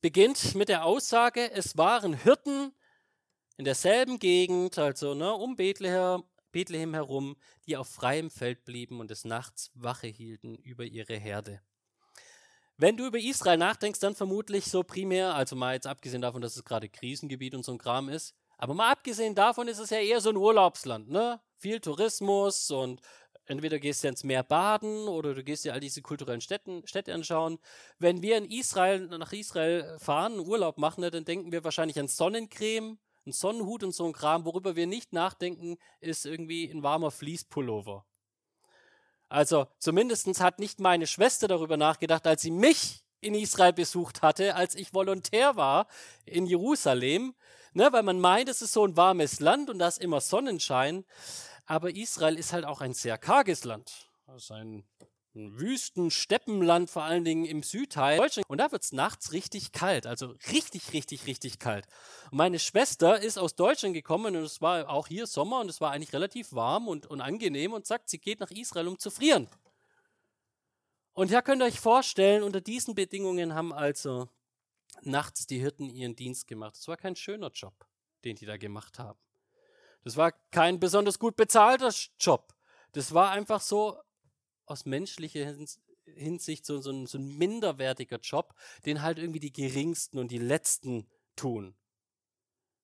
beginnt 0.00 0.54
mit 0.54 0.68
der 0.68 0.84
Aussage, 0.84 1.50
es 1.50 1.76
waren 1.76 2.14
Hirten 2.14 2.72
in 3.56 3.64
derselben 3.64 4.18
Gegend, 4.18 4.78
also 4.78 5.14
ne, 5.14 5.32
um 5.32 5.56
Bethlehem 5.56 6.94
herum, 6.94 7.36
die 7.66 7.76
auf 7.76 7.88
freiem 7.88 8.30
Feld 8.30 8.64
blieben 8.64 9.00
und 9.00 9.10
des 9.10 9.24
Nachts 9.24 9.70
Wache 9.74 10.06
hielten 10.06 10.56
über 10.56 10.84
ihre 10.84 11.16
Herde. 11.16 11.60
Wenn 12.76 12.96
du 12.96 13.06
über 13.06 13.18
Israel 13.18 13.56
nachdenkst, 13.56 13.98
dann 13.98 14.14
vermutlich 14.14 14.66
so 14.66 14.84
primär, 14.84 15.34
also 15.34 15.56
mal 15.56 15.74
jetzt 15.74 15.88
abgesehen 15.88 16.22
davon, 16.22 16.40
dass 16.40 16.54
es 16.54 16.64
gerade 16.64 16.88
Krisengebiet 16.88 17.56
und 17.56 17.64
so 17.64 17.72
ein 17.72 17.78
Kram 17.78 18.08
ist, 18.08 18.36
aber 18.58 18.74
mal 18.74 18.90
abgesehen 18.90 19.34
davon 19.34 19.68
ist 19.68 19.78
es 19.78 19.90
ja 19.90 19.98
eher 19.98 20.20
so 20.20 20.30
ein 20.30 20.36
Urlaubsland, 20.36 21.08
ne? 21.08 21.40
Viel 21.56 21.80
Tourismus 21.80 22.70
und 22.70 23.00
entweder 23.46 23.78
gehst 23.78 24.04
du 24.04 24.08
ins 24.08 24.24
Meer 24.24 24.42
baden 24.42 25.08
oder 25.08 25.34
du 25.34 25.42
gehst 25.42 25.64
dir 25.64 25.72
all 25.72 25.80
diese 25.80 26.02
kulturellen 26.02 26.40
Städten, 26.40 26.86
Städte 26.86 27.14
anschauen. 27.14 27.58
Wenn 27.98 28.20
wir 28.20 28.36
in 28.36 28.44
Israel, 28.44 29.06
nach 29.06 29.32
Israel 29.32 29.96
fahren, 29.98 30.38
Urlaub 30.40 30.78
machen, 30.78 31.00
ne, 31.00 31.10
dann 31.10 31.24
denken 31.24 31.52
wir 31.52 31.64
wahrscheinlich 31.64 31.98
an 31.98 32.08
Sonnencreme, 32.08 32.98
einen 33.24 33.32
Sonnenhut 33.32 33.84
und 33.84 33.94
so 33.94 34.06
ein 34.06 34.12
Kram. 34.12 34.44
Worüber 34.44 34.76
wir 34.76 34.86
nicht 34.86 35.12
nachdenken, 35.12 35.78
ist 36.00 36.26
irgendwie 36.26 36.70
ein 36.70 36.82
warmer 36.82 37.10
Fließpullover. 37.10 38.04
Also 39.28 39.66
zumindest 39.78 40.40
hat 40.40 40.58
nicht 40.58 40.80
meine 40.80 41.06
Schwester 41.06 41.48
darüber 41.48 41.76
nachgedacht, 41.76 42.26
als 42.26 42.42
sie 42.42 42.50
mich 42.50 43.04
in 43.20 43.34
Israel 43.34 43.72
besucht 43.72 44.22
hatte, 44.22 44.54
als 44.54 44.74
ich 44.74 44.94
Volontär 44.94 45.56
war 45.56 45.86
in 46.24 46.46
Jerusalem, 46.46 47.34
ne, 47.74 47.88
weil 47.92 48.02
man 48.02 48.20
meint, 48.20 48.48
es 48.48 48.62
ist 48.62 48.72
so 48.72 48.86
ein 48.86 48.96
warmes 48.96 49.40
Land 49.40 49.70
und 49.70 49.78
da 49.78 49.88
ist 49.88 49.98
immer 49.98 50.20
Sonnenschein. 50.20 51.04
Aber 51.66 51.94
Israel 51.94 52.38
ist 52.38 52.52
halt 52.52 52.64
auch 52.64 52.80
ein 52.80 52.94
sehr 52.94 53.18
karges 53.18 53.64
Land. 53.64 54.08
Das 54.26 54.44
ist 54.44 54.52
ein 54.52 54.84
ein 55.38 55.58
Wüsten-Steppenland, 55.58 56.90
vor 56.90 57.04
allen 57.04 57.24
Dingen 57.24 57.44
im 57.44 57.62
Südteil 57.62 58.18
Deutschland. 58.18 58.48
Und 58.48 58.58
da 58.58 58.72
wird 58.72 58.82
es 58.82 58.92
nachts 58.92 59.32
richtig 59.32 59.72
kalt, 59.72 60.06
also 60.06 60.34
richtig, 60.52 60.92
richtig, 60.92 61.26
richtig 61.26 61.58
kalt. 61.58 61.86
Und 62.30 62.38
meine 62.38 62.58
Schwester 62.58 63.20
ist 63.20 63.38
aus 63.38 63.54
Deutschland 63.54 63.94
gekommen 63.94 64.36
und 64.36 64.42
es 64.42 64.60
war 64.60 64.90
auch 64.90 65.06
hier 65.06 65.26
Sommer 65.26 65.60
und 65.60 65.70
es 65.70 65.80
war 65.80 65.92
eigentlich 65.92 66.12
relativ 66.12 66.52
warm 66.52 66.88
und, 66.88 67.06
und 67.06 67.20
angenehm 67.20 67.72
und 67.72 67.86
sagt, 67.86 68.10
sie 68.10 68.18
geht 68.18 68.40
nach 68.40 68.50
Israel, 68.50 68.88
um 68.88 68.98
zu 68.98 69.10
frieren. 69.10 69.48
Und 71.12 71.30
ja, 71.30 71.42
könnt 71.42 71.62
ihr 71.62 71.66
euch 71.66 71.80
vorstellen, 71.80 72.42
unter 72.42 72.60
diesen 72.60 72.94
Bedingungen 72.94 73.54
haben 73.54 73.72
also 73.72 74.28
nachts 75.02 75.46
die 75.46 75.58
Hirten 75.58 75.90
ihren 75.90 76.16
Dienst 76.16 76.46
gemacht. 76.46 76.76
Es 76.76 76.88
war 76.88 76.96
kein 76.96 77.16
schöner 77.16 77.50
Job, 77.50 77.86
den 78.24 78.36
die 78.36 78.46
da 78.46 78.56
gemacht 78.56 78.98
haben. 78.98 79.18
Das 80.04 80.16
war 80.16 80.32
kein 80.50 80.80
besonders 80.80 81.18
gut 81.18 81.36
bezahlter 81.36 81.92
Job. 82.18 82.54
Das 82.92 83.12
war 83.12 83.30
einfach 83.30 83.60
so 83.60 84.00
aus 84.66 84.84
menschlicher 84.84 85.54
Hinsicht 86.14 86.64
so, 86.64 86.80
so, 86.80 86.90
ein, 86.90 87.06
so 87.06 87.18
ein 87.18 87.36
minderwertiger 87.36 88.18
Job, 88.18 88.54
den 88.86 89.02
halt 89.02 89.18
irgendwie 89.18 89.40
die 89.40 89.52
Geringsten 89.52 90.18
und 90.18 90.30
die 90.30 90.38
Letzten 90.38 91.08
tun. 91.36 91.76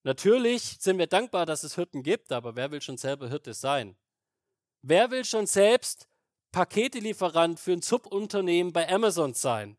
Natürlich 0.02 0.76
sind 0.80 0.98
wir 0.98 1.06
dankbar, 1.06 1.46
dass 1.46 1.64
es 1.64 1.76
Hirten 1.76 2.02
gibt, 2.02 2.30
aber 2.30 2.56
wer 2.56 2.70
will 2.70 2.82
schon 2.82 2.98
selber 2.98 3.28
Hirte 3.28 3.54
sein? 3.54 3.96
Wer 4.82 5.10
will 5.10 5.24
schon 5.24 5.46
selbst 5.46 6.08
Paketelieferant 6.52 7.58
für 7.58 7.72
ein 7.72 7.80
Subunternehmen 7.80 8.72
bei 8.72 8.88
Amazon 8.88 9.32
sein? 9.32 9.78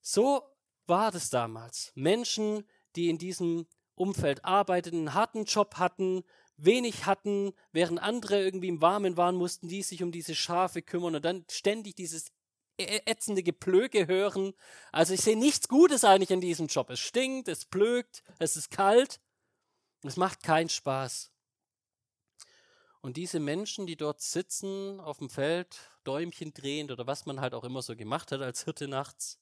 So 0.00 0.49
war 0.90 1.10
das 1.10 1.30
damals. 1.30 1.90
Menschen, 1.94 2.68
die 2.96 3.08
in 3.08 3.16
diesem 3.16 3.66
Umfeld 3.94 4.44
arbeiteten, 4.44 4.98
einen 4.98 5.14
harten 5.14 5.44
Job 5.44 5.76
hatten, 5.76 6.22
wenig 6.58 7.06
hatten, 7.06 7.52
während 7.72 8.02
andere 8.02 8.42
irgendwie 8.42 8.68
im 8.68 8.82
Warmen 8.82 9.16
waren, 9.16 9.36
mussten 9.36 9.68
die 9.68 9.82
sich 9.82 10.02
um 10.02 10.12
diese 10.12 10.34
Schafe 10.34 10.82
kümmern 10.82 11.16
und 11.16 11.24
dann 11.24 11.46
ständig 11.50 11.96
dieses 11.96 12.32
ätzende 12.76 13.42
Geplöge 13.42 14.06
hören. 14.06 14.52
Also 14.92 15.14
ich 15.14 15.20
sehe 15.20 15.38
nichts 15.38 15.68
Gutes 15.68 16.04
eigentlich 16.04 16.30
in 16.30 16.40
diesem 16.40 16.66
Job. 16.66 16.90
Es 16.90 17.00
stinkt, 17.00 17.48
es 17.48 17.64
plögt, 17.64 18.22
es 18.38 18.56
ist 18.56 18.70
kalt. 18.70 19.20
Es 20.02 20.16
macht 20.16 20.42
keinen 20.42 20.70
Spaß. 20.70 21.30
Und 23.02 23.16
diese 23.16 23.40
Menschen, 23.40 23.86
die 23.86 23.96
dort 23.96 24.20
sitzen 24.20 25.00
auf 25.00 25.18
dem 25.18 25.30
Feld, 25.30 25.78
Däumchen 26.04 26.52
drehend 26.52 26.90
oder 26.90 27.06
was 27.06 27.26
man 27.26 27.40
halt 27.40 27.54
auch 27.54 27.64
immer 27.64 27.82
so 27.82 27.96
gemacht 27.96 28.32
hat 28.32 28.40
als 28.40 28.64
Hirte 28.64 28.88
nachts, 28.88 29.38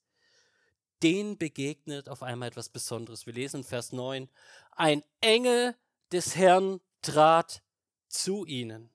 denen 1.02 1.38
begegnet 1.38 2.09
auf 2.09 2.23
einmal 2.23 2.49
etwas 2.49 2.69
Besonderes. 2.69 3.26
Wir 3.26 3.33
lesen 3.33 3.59
in 3.59 3.64
Vers 3.64 3.93
9, 3.93 4.28
ein 4.73 5.02
Engel 5.21 5.75
des 6.12 6.37
Herrn 6.37 6.81
trat 7.02 7.62
zu 8.09 8.45
ihnen. 8.45 8.90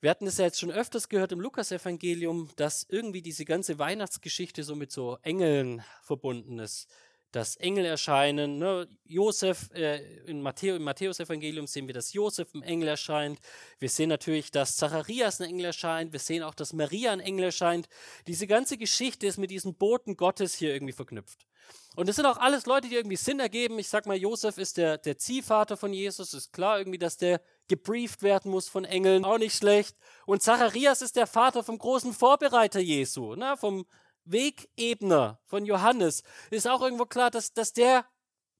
Wir 0.00 0.10
hatten 0.10 0.26
es 0.26 0.38
ja 0.38 0.46
jetzt 0.46 0.58
schon 0.58 0.72
öfters 0.72 1.08
gehört 1.08 1.30
im 1.30 1.40
Lukasevangelium, 1.40 2.50
dass 2.56 2.84
irgendwie 2.88 3.22
diese 3.22 3.44
ganze 3.44 3.78
Weihnachtsgeschichte 3.78 4.64
so 4.64 4.74
mit 4.74 4.90
so 4.90 5.16
Engeln 5.22 5.84
verbunden 6.02 6.58
ist. 6.58 6.88
Dass 7.32 7.56
Engel 7.56 7.84
erscheinen. 7.84 8.58
Ne? 8.58 8.86
Josef, 9.04 9.70
äh, 9.74 9.98
in 10.26 10.42
Matthäus, 10.42 10.76
im 10.76 10.84
Matthäus-Evangelium 10.84 11.66
sehen 11.66 11.86
wir, 11.86 11.94
dass 11.94 12.12
Josef 12.12 12.54
ein 12.54 12.62
Engel 12.62 12.88
erscheint. 12.88 13.40
Wir 13.78 13.88
sehen 13.88 14.10
natürlich, 14.10 14.50
dass 14.50 14.76
Zacharias 14.76 15.40
ein 15.40 15.48
Engel 15.48 15.66
erscheint. 15.66 16.12
Wir 16.12 16.20
sehen 16.20 16.42
auch, 16.42 16.54
dass 16.54 16.72
Maria 16.72 17.12
ein 17.12 17.20
Engel 17.20 17.46
erscheint. 17.46 17.88
Diese 18.26 18.46
ganze 18.46 18.76
Geschichte 18.76 19.26
ist 19.26 19.38
mit 19.38 19.50
diesen 19.50 19.74
Boten 19.74 20.16
Gottes 20.16 20.54
hier 20.54 20.72
irgendwie 20.72 20.92
verknüpft. 20.92 21.46
Und 21.94 22.08
das 22.08 22.16
sind 22.16 22.24
auch 22.24 22.38
alles 22.38 22.64
Leute, 22.64 22.88
die 22.88 22.94
irgendwie 22.94 23.16
Sinn 23.16 23.38
ergeben. 23.38 23.78
Ich 23.78 23.88
sag 23.88 24.06
mal, 24.06 24.16
Josef 24.16 24.56
ist 24.56 24.78
der, 24.78 24.96
der 24.96 25.18
Ziehvater 25.18 25.76
von 25.76 25.92
Jesus. 25.92 26.32
Ist 26.32 26.52
klar 26.52 26.78
irgendwie, 26.78 26.98
dass 26.98 27.18
der 27.18 27.42
gebrieft 27.68 28.22
werden 28.22 28.50
muss 28.50 28.68
von 28.68 28.84
Engeln. 28.84 29.26
Auch 29.26 29.38
nicht 29.38 29.56
schlecht. 29.56 29.96
Und 30.24 30.42
Zacharias 30.42 31.02
ist 31.02 31.16
der 31.16 31.26
Vater 31.26 31.62
vom 31.62 31.76
großen 31.76 32.14
Vorbereiter 32.14 32.80
Jesu, 32.80 33.34
ne? 33.34 33.56
vom 33.58 33.84
Wegebner 34.24 35.40
von 35.44 35.64
Johannes. 35.64 36.22
Ist 36.50 36.68
auch 36.68 36.82
irgendwo 36.82 37.06
klar, 37.06 37.30
dass, 37.30 37.52
dass 37.52 37.72
der 37.72 38.06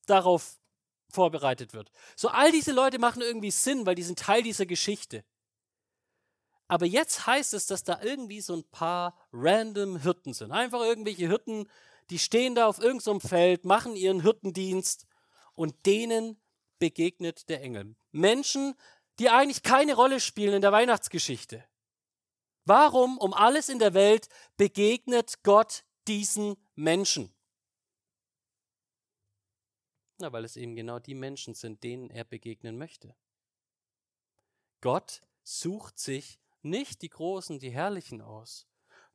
darauf 0.06 0.58
vorbereitet 1.10 1.74
wird. 1.74 1.92
So 2.16 2.28
all 2.28 2.50
diese 2.52 2.72
Leute 2.72 2.98
machen 2.98 3.22
irgendwie 3.22 3.50
Sinn, 3.50 3.86
weil 3.86 3.94
die 3.94 4.02
sind 4.02 4.18
Teil 4.18 4.42
dieser 4.42 4.66
Geschichte. 4.66 5.24
Aber 6.68 6.86
jetzt 6.86 7.26
heißt 7.26 7.52
es, 7.54 7.66
dass 7.66 7.84
da 7.84 8.00
irgendwie 8.02 8.40
so 8.40 8.56
ein 8.56 8.64
paar 8.64 9.14
random 9.32 9.98
Hirten 9.98 10.32
sind. 10.32 10.52
Einfach 10.52 10.80
irgendwelche 10.80 11.28
Hirten, 11.28 11.68
die 12.08 12.18
stehen 12.18 12.54
da 12.54 12.66
auf 12.66 12.78
irgendeinem 12.78 13.20
Feld, 13.20 13.64
machen 13.64 13.94
ihren 13.94 14.22
Hirtendienst 14.22 15.06
und 15.54 15.74
denen 15.84 16.40
begegnet 16.78 17.48
der 17.48 17.62
Engel. 17.62 17.94
Menschen, 18.10 18.74
die 19.18 19.28
eigentlich 19.28 19.62
keine 19.62 19.94
Rolle 19.94 20.18
spielen 20.18 20.54
in 20.54 20.62
der 20.62 20.72
Weihnachtsgeschichte. 20.72 21.64
Warum 22.64 23.18
um 23.18 23.34
alles 23.34 23.68
in 23.68 23.78
der 23.78 23.94
Welt 23.94 24.28
begegnet 24.56 25.42
Gott 25.42 25.84
diesen 26.06 26.56
Menschen? 26.74 27.34
Na, 30.18 30.32
weil 30.32 30.44
es 30.44 30.56
eben 30.56 30.76
genau 30.76 30.98
die 30.98 31.14
Menschen 31.14 31.54
sind, 31.54 31.82
denen 31.82 32.10
er 32.10 32.24
begegnen 32.24 32.78
möchte. 32.78 33.16
Gott 34.80 35.22
sucht 35.42 35.98
sich 35.98 36.38
nicht 36.62 37.02
die 37.02 37.10
Großen, 37.10 37.58
die 37.58 37.70
Herrlichen 37.70 38.20
aus, 38.20 38.66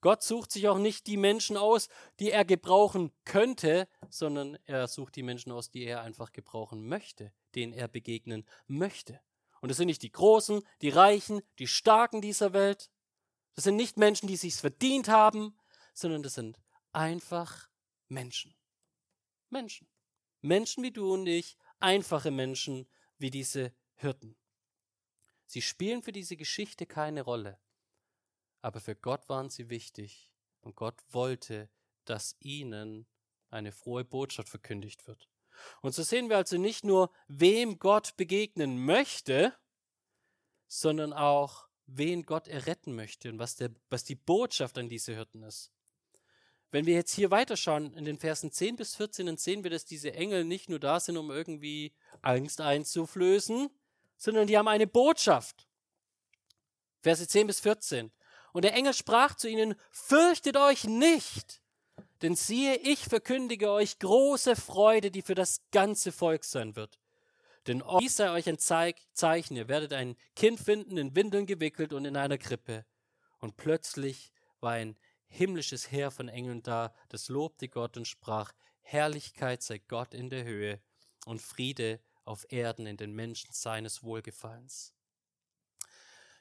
Gott 0.02 0.22
sucht 0.22 0.52
sich 0.52 0.68
auch 0.68 0.78
nicht 0.78 1.08
die 1.08 1.18
Menschen 1.18 1.58
aus, 1.58 1.90
die 2.20 2.32
er 2.32 2.46
gebrauchen 2.46 3.12
könnte, 3.26 3.88
sondern 4.10 4.58
er 4.66 4.88
sucht 4.88 5.16
die 5.16 5.24
Menschen 5.24 5.52
aus, 5.52 5.72
die 5.72 5.86
er 5.86 6.02
einfach 6.02 6.32
gebrauchen 6.32 6.88
möchte, 6.88 7.34
denen 7.56 7.74
er 7.74 7.88
begegnen 7.88 8.46
möchte. 8.68 9.20
Und 9.60 9.70
das 9.70 9.78
sind 9.78 9.88
nicht 9.88 10.04
die 10.04 10.12
Großen, 10.12 10.62
die 10.82 10.90
Reichen, 10.90 11.42
die 11.58 11.68
Starken 11.68 12.22
dieser 12.22 12.54
Welt. 12.54 12.92
Das 13.58 13.66
sind 13.66 13.76
nicht 13.76 13.98
Menschen, 13.98 14.28
die 14.28 14.38
sich's 14.38 14.62
verdient 14.62 15.10
haben, 15.10 15.58
sondern 15.94 16.24
das 16.24 16.36
sind 16.36 16.62
einfach 16.94 17.70
Menschen. 18.08 18.56
Menschen. 19.50 19.90
Menschen 20.42 20.84
wie 20.84 20.92
du 20.92 21.14
und 21.14 21.28
ich, 21.28 21.58
einfache 21.80 22.32
Menschen 22.32 22.88
wie 23.18 23.32
diese 23.32 23.74
Hirten. 23.96 24.38
Sie 25.46 25.62
spielen 25.62 26.02
für 26.02 26.14
diese 26.14 26.38
Geschichte 26.38 26.86
keine 26.86 27.24
Rolle 27.24 27.60
aber 28.68 28.82
für 28.82 28.96
Gott 28.96 29.30
waren 29.30 29.50
sie 29.50 29.70
wichtig 29.70 30.30
und 30.60 30.76
Gott 30.76 31.02
wollte, 31.10 31.70
dass 32.06 32.36
ihnen 32.40 33.08
eine 33.50 33.72
frohe 33.72 34.04
Botschaft 34.04 34.50
verkündigt 34.50 35.08
wird. 35.08 35.30
Und 35.82 35.96
so 35.96 36.04
sehen 36.04 36.30
wir 36.30 36.38
also 36.38 36.58
nicht 36.58 36.84
nur, 36.84 37.12
wem 37.28 37.80
Gott 37.80 38.18
begegnen 38.18 38.84
möchte, 38.84 39.58
sondern 40.68 41.14
auch, 41.14 41.67
wen 41.88 42.24
Gott 42.24 42.48
erretten 42.48 42.96
möchte 42.96 43.30
und 43.30 43.40
was, 43.40 43.56
der, 43.56 43.72
was 43.90 44.04
die 44.04 44.16
Botschaft 44.16 44.78
an 44.78 44.90
diese 44.90 45.16
Hirten 45.16 45.44
ist. 45.44 45.72
Wenn 46.70 46.86
wir 46.86 46.96
jetzt 46.96 47.14
hier 47.14 47.32
weiterschauen, 47.32 47.94
in 47.94 48.04
den 48.04 48.18
Versen 48.18 48.52
10 48.52 48.76
bis 48.76 48.96
14, 48.96 49.26
dann 49.26 49.38
sehen 49.38 49.64
wir, 49.64 49.72
dass 49.72 49.86
diese 49.86 50.14
Engel 50.14 50.44
nicht 50.44 50.70
nur 50.70 50.80
da 50.80 51.00
sind, 51.00 51.16
um 51.16 51.32
irgendwie 51.32 51.94
Angst 52.22 52.60
einzuflößen, 52.60 53.70
sondern 54.18 54.48
die 54.48 54.58
haben 54.58 54.68
eine 54.68 54.88
Botschaft. 54.88 55.68
Verse 57.00 57.26
10 57.26 57.48
bis 57.48 57.62
14. 57.62 58.12
Und 58.52 58.66
der 58.66 58.74
Engel 58.74 58.94
sprach 58.94 59.36
zu 59.36 59.48
ihnen, 59.48 59.76
fürchtet 59.92 60.58
euch 60.58 60.84
nicht, 60.84 61.62
denn 62.22 62.36
siehe, 62.36 62.76
ich 62.78 63.06
verkündige 63.06 63.70
euch 63.72 64.00
große 64.00 64.56
Freude, 64.56 65.12
die 65.12 65.22
für 65.22 65.36
das 65.36 65.62
ganze 65.72 66.12
Volk 66.12 66.44
sein 66.44 66.76
wird. 66.76 67.00
Denn 67.68 67.84
dies 68.00 68.16
sei 68.16 68.32
euch 68.32 68.48
ein 68.48 68.60
Zeichen, 68.60 69.58
ihr 69.58 69.68
werdet 69.68 69.92
ein 69.92 70.16
Kind 70.36 70.60
finden, 70.60 70.98
in 70.98 71.16
Windeln 71.16 71.46
gewickelt 71.46 71.92
und 71.92 72.06
in 72.06 72.16
einer 72.16 72.38
Krippe. 72.38 72.86
Und 73.40 73.58
plötzlich 73.58 74.32
war 74.62 74.72
ein 74.72 74.98
himmlisches 75.28 75.92
Heer 75.92 76.10
von 76.10 76.30
Engeln 76.30 76.64
da, 76.64 76.94
das 77.10 77.28
lobte 77.28 77.68
Gott 77.68 77.98
und 77.98 78.08
sprach, 78.08 78.54
Herrlichkeit 78.82 79.62
sei 79.62 79.80
Gott 79.80 80.14
in 80.14 80.30
der 80.30 80.46
Höhe 80.46 80.82
und 81.26 81.42
Friede 81.42 82.00
auf 82.24 82.46
Erden 82.50 82.88
in 82.88 82.96
den 82.96 83.12
Menschen 83.12 83.52
seines 83.52 84.02
Wohlgefallens. 84.02 84.94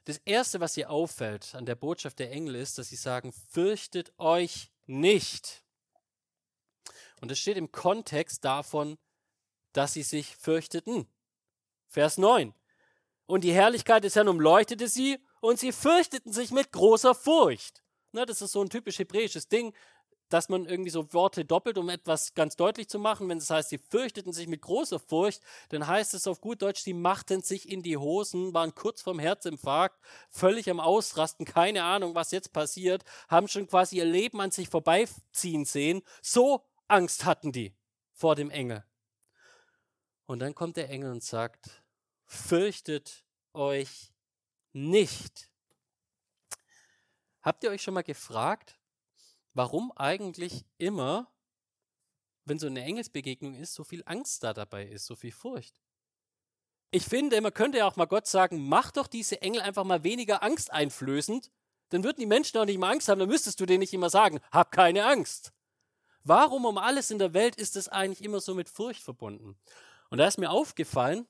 Das 0.04 0.18
Erste, 0.18 0.60
was 0.60 0.74
hier 0.74 0.90
auffällt 0.90 1.56
an 1.56 1.66
der 1.66 1.74
Botschaft 1.74 2.20
der 2.20 2.30
Engel 2.30 2.54
ist, 2.54 2.78
dass 2.78 2.88
sie 2.88 2.96
sagen, 2.96 3.32
fürchtet 3.32 4.12
euch 4.18 4.70
nicht. 4.86 5.64
Und 7.20 7.32
das 7.32 7.40
steht 7.40 7.56
im 7.56 7.72
Kontext 7.72 8.44
davon, 8.44 8.98
dass 9.72 9.94
sie 9.94 10.04
sich 10.04 10.36
fürchteten. 10.36 11.08
Vers 11.88 12.18
9. 12.18 12.54
Und 13.26 13.44
die 13.44 13.52
Herrlichkeit 13.52 14.04
des 14.04 14.14
Herrn 14.16 14.28
umleuchtete 14.28 14.88
sie 14.88 15.18
und 15.40 15.58
sie 15.58 15.72
fürchteten 15.72 16.32
sich 16.32 16.50
mit 16.50 16.72
großer 16.72 17.14
Furcht. 17.14 17.82
Na, 18.12 18.24
das 18.24 18.40
ist 18.40 18.52
so 18.52 18.62
ein 18.62 18.70
typisch 18.70 18.98
hebräisches 18.98 19.48
Ding. 19.48 19.74
dass 20.28 20.48
man 20.48 20.66
irgendwie 20.66 20.90
so 20.90 21.12
Worte 21.12 21.44
doppelt, 21.44 21.78
um 21.78 21.88
etwas 21.88 22.34
ganz 22.34 22.56
deutlich 22.56 22.88
zu 22.88 22.98
machen. 22.98 23.28
Wenn 23.28 23.38
es 23.38 23.50
heißt, 23.50 23.68
sie 23.68 23.78
fürchteten 23.78 24.32
sich 24.32 24.48
mit 24.48 24.62
großer 24.62 24.98
Furcht, 24.98 25.40
dann 25.68 25.86
heißt 25.86 26.14
es 26.14 26.26
auf 26.26 26.40
gut 26.40 26.62
Deutsch, 26.62 26.82
sie 26.82 26.94
machten 26.94 27.42
sich 27.42 27.70
in 27.70 27.82
die 27.82 27.96
Hosen, 27.96 28.52
waren 28.52 28.74
kurz 28.74 29.02
vorm 29.02 29.18
Herzinfarkt, 29.18 30.00
völlig 30.28 30.68
am 30.70 30.80
Ausrasten, 30.80 31.46
keine 31.46 31.84
Ahnung, 31.84 32.14
was 32.14 32.32
jetzt 32.32 32.52
passiert, 32.52 33.04
haben 33.28 33.48
schon 33.48 33.68
quasi 33.68 33.98
ihr 33.98 34.04
Leben 34.04 34.40
an 34.40 34.50
sich 34.50 34.68
vorbeiziehen 34.68 35.64
sehen. 35.64 36.02
So 36.22 36.62
Angst 36.88 37.24
hatten 37.24 37.52
die 37.52 37.74
vor 38.12 38.34
dem 38.34 38.50
Engel. 38.50 38.84
Und 40.26 40.40
dann 40.40 40.54
kommt 40.54 40.76
der 40.76 40.90
Engel 40.90 41.12
und 41.12 41.22
sagt, 41.22 41.82
fürchtet 42.26 43.24
euch 43.54 44.12
nicht. 44.72 45.48
Habt 47.42 47.62
ihr 47.62 47.70
euch 47.70 47.82
schon 47.82 47.94
mal 47.94 48.02
gefragt, 48.02 48.78
warum 49.54 49.92
eigentlich 49.92 50.66
immer, 50.78 51.32
wenn 52.44 52.58
so 52.58 52.66
eine 52.66 52.82
Engelsbegegnung 52.82 53.54
ist, 53.54 53.74
so 53.74 53.84
viel 53.84 54.02
Angst 54.04 54.42
da 54.42 54.52
dabei 54.52 54.86
ist, 54.86 55.06
so 55.06 55.14
viel 55.14 55.32
Furcht. 55.32 55.80
Ich 56.90 57.04
finde, 57.04 57.40
man 57.40 57.54
könnte 57.54 57.78
ja 57.78 57.86
auch 57.86 57.96
mal 57.96 58.06
Gott 58.06 58.26
sagen, 58.26 58.68
mach 58.68 58.90
doch 58.90 59.06
diese 59.06 59.42
Engel 59.42 59.60
einfach 59.62 59.84
mal 59.84 60.04
weniger 60.04 60.42
angsteinflößend, 60.42 61.50
dann 61.90 62.04
würden 62.04 62.18
die 62.18 62.26
Menschen 62.26 62.58
auch 62.58 62.64
nicht 62.64 62.78
mehr 62.78 62.88
Angst 62.88 63.08
haben, 63.08 63.18
dann 63.18 63.28
müsstest 63.28 63.60
du 63.60 63.66
denen 63.66 63.80
nicht 63.80 63.94
immer 63.94 64.10
sagen, 64.10 64.40
hab 64.50 64.72
keine 64.72 65.06
Angst. 65.06 65.52
Warum 66.24 66.64
um 66.64 66.78
alles 66.78 67.12
in 67.12 67.18
der 67.18 67.34
Welt 67.34 67.54
ist 67.56 67.76
es 67.76 67.88
eigentlich 67.88 68.24
immer 68.24 68.40
so 68.40 68.54
mit 68.54 68.68
Furcht 68.68 69.02
verbunden? 69.02 69.56
Und 70.10 70.18
da 70.18 70.26
ist 70.26 70.38
mir 70.38 70.50
aufgefallen, 70.50 71.26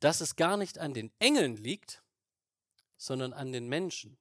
dass 0.00 0.20
es 0.20 0.36
gar 0.36 0.56
nicht 0.56 0.78
an 0.78 0.94
den 0.94 1.12
Engeln 1.18 1.56
liegt, 1.56 2.02
sondern 2.96 3.32
an 3.32 3.52
den 3.52 3.68
Menschen. 3.68 4.18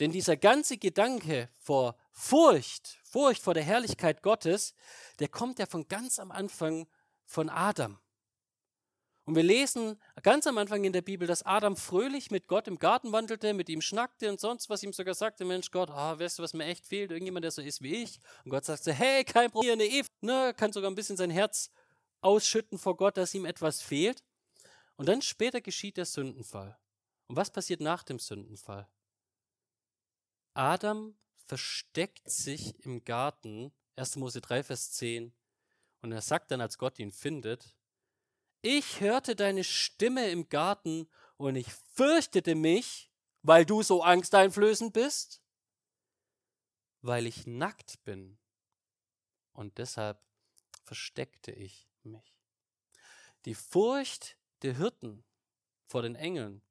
Denn 0.00 0.10
dieser 0.10 0.36
ganze 0.36 0.76
Gedanke 0.76 1.48
vor 1.60 1.96
Furcht, 2.10 2.98
Furcht 3.04 3.42
vor 3.42 3.54
der 3.54 3.62
Herrlichkeit 3.62 4.22
Gottes, 4.22 4.74
der 5.20 5.28
kommt 5.28 5.58
ja 5.58 5.66
von 5.66 5.86
ganz 5.88 6.18
am 6.18 6.30
Anfang 6.32 6.88
von 7.24 7.48
Adam. 7.48 7.98
Und 9.26 9.36
wir 9.36 9.42
lesen 9.42 9.98
ganz 10.22 10.46
am 10.46 10.58
Anfang 10.58 10.84
in 10.84 10.92
der 10.92 11.00
Bibel, 11.00 11.26
dass 11.26 11.44
Adam 11.44 11.76
fröhlich 11.76 12.30
mit 12.30 12.46
Gott 12.46 12.68
im 12.68 12.78
Garten 12.78 13.10
wandelte, 13.10 13.54
mit 13.54 13.70
ihm 13.70 13.80
schnackte 13.80 14.28
und 14.28 14.38
sonst 14.38 14.68
was 14.68 14.82
ihm 14.82 14.92
sogar 14.92 15.14
sagte, 15.14 15.46
Mensch 15.46 15.70
Gott, 15.70 15.88
ah, 15.90 16.18
weißt 16.18 16.38
du, 16.38 16.42
was 16.42 16.52
mir 16.52 16.64
echt 16.64 16.86
fehlt? 16.86 17.10
Irgendjemand, 17.10 17.44
der 17.44 17.50
so 17.50 17.62
ist 17.62 17.80
wie 17.80 18.02
ich. 18.02 18.20
Und 18.44 18.50
Gott 18.50 18.66
sagte, 18.66 18.92
hey, 18.92 19.24
kein 19.24 19.50
Problem, 19.50 19.74
eine 19.74 19.84
Eve, 19.84 20.08
ne, 20.20 20.52
kann 20.54 20.72
sogar 20.72 20.90
ein 20.90 20.94
bisschen 20.94 21.16
sein 21.16 21.30
Herz 21.30 21.70
ausschütten 22.24 22.78
vor 22.78 22.96
Gott, 22.96 23.16
dass 23.16 23.34
ihm 23.34 23.44
etwas 23.44 23.82
fehlt. 23.82 24.24
Und 24.96 25.08
dann 25.08 25.22
später 25.22 25.60
geschieht 25.60 25.96
der 25.96 26.06
Sündenfall. 26.06 26.78
Und 27.26 27.36
was 27.36 27.50
passiert 27.50 27.80
nach 27.80 28.02
dem 28.02 28.18
Sündenfall? 28.18 28.88
Adam 30.54 31.16
versteckt 31.44 32.30
sich 32.30 32.78
im 32.84 33.04
Garten, 33.04 33.72
1. 33.96 34.16
Mose 34.16 34.40
3, 34.40 34.62
Vers 34.62 34.92
10, 34.92 35.34
und 36.00 36.12
er 36.12 36.22
sagt 36.22 36.50
dann, 36.50 36.60
als 36.60 36.78
Gott 36.78 36.98
ihn 36.98 37.12
findet, 37.12 37.76
ich 38.62 39.00
hörte 39.00 39.36
deine 39.36 39.64
Stimme 39.64 40.30
im 40.30 40.48
Garten 40.48 41.08
und 41.36 41.56
ich 41.56 41.72
fürchtete 41.72 42.54
mich, 42.54 43.10
weil 43.42 43.66
du 43.66 43.82
so 43.82 44.02
angsteinflößend 44.02 44.92
bist, 44.92 45.42
weil 47.02 47.26
ich 47.26 47.46
nackt 47.46 48.02
bin. 48.04 48.38
Und 49.52 49.76
deshalb 49.78 50.22
versteckte 50.82 51.52
ich 51.52 51.88
mich. 52.04 52.34
Die 53.44 53.54
Furcht 53.54 54.36
der 54.62 54.76
Hirten 54.76 55.24
vor 55.86 56.02
den 56.02 56.14
Engeln 56.14 56.62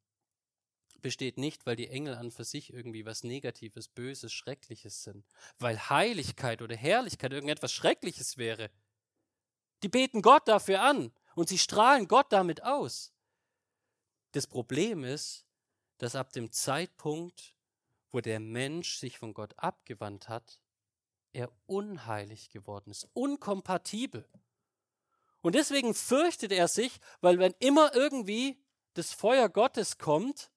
besteht 1.04 1.38
nicht, 1.38 1.66
weil 1.66 1.76
die 1.76 1.90
Engel 1.90 2.16
an 2.16 2.32
für 2.32 2.46
sich 2.46 2.74
irgendwie 2.74 3.06
was 3.06 3.24
Negatives, 3.24 3.88
Böses, 3.88 4.34
Schreckliches 4.34 5.04
sind, 5.04 5.26
weil 5.60 5.78
Heiligkeit 5.90 6.62
oder 6.62 6.76
Herrlichkeit 6.76 7.32
irgendetwas 7.34 7.72
Schreckliches 7.72 8.38
wäre. 8.38 8.72
Die 9.84 9.90
beten 9.90 10.22
Gott 10.22 10.48
dafür 10.48 10.82
an 10.82 11.12
und 11.36 11.50
sie 11.50 11.60
strahlen 11.60 12.08
Gott 12.08 12.32
damit 12.32 12.64
aus. 12.64 13.14
Das 14.32 14.48
Problem 14.48 15.04
ist, 15.04 15.46
dass 15.98 16.16
ab 16.16 16.32
dem 16.34 16.52
Zeitpunkt, 16.52 17.56
wo 18.12 18.22
der 18.22 18.40
Mensch 18.40 18.98
sich 18.98 19.18
von 19.20 19.34
Gott 19.34 19.54
abgewandt 19.58 20.30
hat, 20.30 20.60
er 21.34 21.52
unheilig 21.66 22.50
geworden 22.50 22.92
ist, 22.92 23.08
unkompatibel. 23.14 24.28
Und 25.44 25.56
deswegen 25.56 25.94
fürchtet 25.94 26.54
er 26.54 26.70
sich, 26.70 27.00
weil 27.20 27.38
wenn 27.38 27.54
immer 27.60 27.94
irgendwie 27.94 28.58
das 28.94 29.12
Feuer 29.12 29.50
Gottes 29.50 29.98
kommt, 29.98 30.50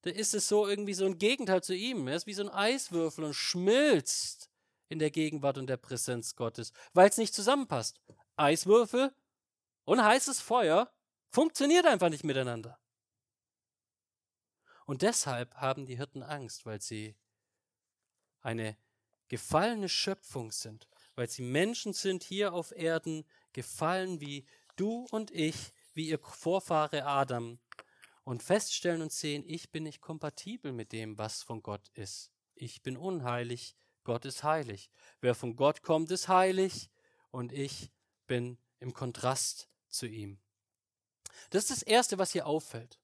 da 0.00 0.10
ist 0.10 0.32
es 0.32 0.48
so 0.48 0.66
irgendwie 0.66 0.94
so 0.94 1.04
ein 1.04 1.18
Gegenteil 1.18 1.62
zu 1.62 1.74
ihm. 1.74 2.08
Er 2.08 2.16
ist 2.16 2.26
wie 2.26 2.32
so 2.32 2.42
ein 2.42 2.48
Eiswürfel 2.48 3.24
und 3.24 3.34
schmilzt 3.34 4.50
in 4.88 4.98
der 4.98 5.10
Gegenwart 5.10 5.58
und 5.58 5.66
der 5.66 5.76
Präsenz 5.76 6.36
Gottes, 6.36 6.72
weil 6.94 7.10
es 7.10 7.18
nicht 7.18 7.34
zusammenpasst. 7.34 8.00
Eiswürfel 8.36 9.14
und 9.84 10.02
heißes 10.02 10.40
Feuer 10.40 10.90
funktioniert 11.28 11.84
einfach 11.84 12.08
nicht 12.08 12.24
miteinander. 12.24 12.80
Und 14.86 15.02
deshalb 15.02 15.54
haben 15.56 15.84
die 15.84 15.96
Hirten 15.96 16.22
Angst, 16.22 16.64
weil 16.64 16.80
sie 16.80 17.14
eine 18.40 18.78
gefallene 19.28 19.90
Schöpfung 19.90 20.50
sind, 20.50 20.88
weil 21.14 21.28
sie 21.28 21.42
Menschen 21.42 21.92
sind 21.92 22.24
hier 22.24 22.54
auf 22.54 22.72
Erden, 22.72 23.26
gefallen 23.52 24.20
wie 24.20 24.44
du 24.76 25.06
und 25.10 25.30
ich, 25.30 25.72
wie 25.92 26.08
ihr 26.08 26.18
Vorfahre 26.18 27.04
Adam 27.04 27.58
und 28.24 28.42
feststellen 28.42 29.02
und 29.02 29.12
sehen, 29.12 29.44
ich 29.46 29.70
bin 29.70 29.84
nicht 29.84 30.00
kompatibel 30.00 30.72
mit 30.72 30.92
dem, 30.92 31.18
was 31.18 31.42
von 31.42 31.62
Gott 31.62 31.88
ist. 31.94 32.30
Ich 32.54 32.82
bin 32.82 32.96
unheilig, 32.96 33.76
Gott 34.04 34.24
ist 34.24 34.42
heilig. 34.42 34.90
Wer 35.20 35.34
von 35.34 35.56
Gott 35.56 35.82
kommt, 35.82 36.10
ist 36.10 36.28
heilig 36.28 36.90
und 37.30 37.52
ich 37.52 37.90
bin 38.26 38.58
im 38.78 38.94
Kontrast 38.94 39.68
zu 39.88 40.06
ihm. 40.06 40.38
Das 41.50 41.64
ist 41.64 41.70
das 41.70 41.82
Erste, 41.82 42.18
was 42.18 42.32
hier 42.32 42.46
auffällt. 42.46 43.00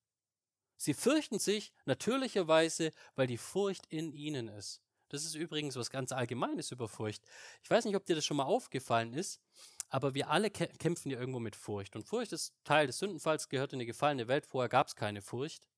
Sie 0.76 0.94
fürchten 0.94 1.38
sich 1.38 1.72
natürlicherweise, 1.84 2.92
weil 3.14 3.26
die 3.26 3.38
Furcht 3.38 3.86
in 3.86 4.12
ihnen 4.12 4.48
ist. 4.48 4.82
Das 5.08 5.24
ist 5.24 5.34
übrigens 5.34 5.76
was 5.76 5.90
ganz 5.90 6.12
Allgemeines 6.12 6.70
über 6.70 6.88
Furcht. 6.88 7.24
Ich 7.62 7.70
weiß 7.70 7.84
nicht, 7.84 7.96
ob 7.96 8.04
dir 8.04 8.16
das 8.16 8.24
schon 8.24 8.36
mal 8.36 8.44
aufgefallen 8.44 9.12
ist, 9.12 9.40
aber 9.88 10.14
wir 10.14 10.30
alle 10.30 10.50
kämpfen 10.50 11.10
ja 11.10 11.18
irgendwo 11.18 11.38
mit 11.38 11.56
Furcht. 11.56 11.96
Und 11.96 12.04
Furcht 12.04 12.32
ist 12.32 12.54
Teil 12.64 12.86
des 12.86 12.98
Sündenfalls, 12.98 13.48
gehört 13.48 13.72
in 13.72 13.78
die 13.78 13.86
gefallene 13.86 14.28
Welt. 14.28 14.46
Vorher 14.46 14.68
gab 14.68 14.88
es 14.88 14.96
keine 14.96 15.22
Furcht. 15.22 15.68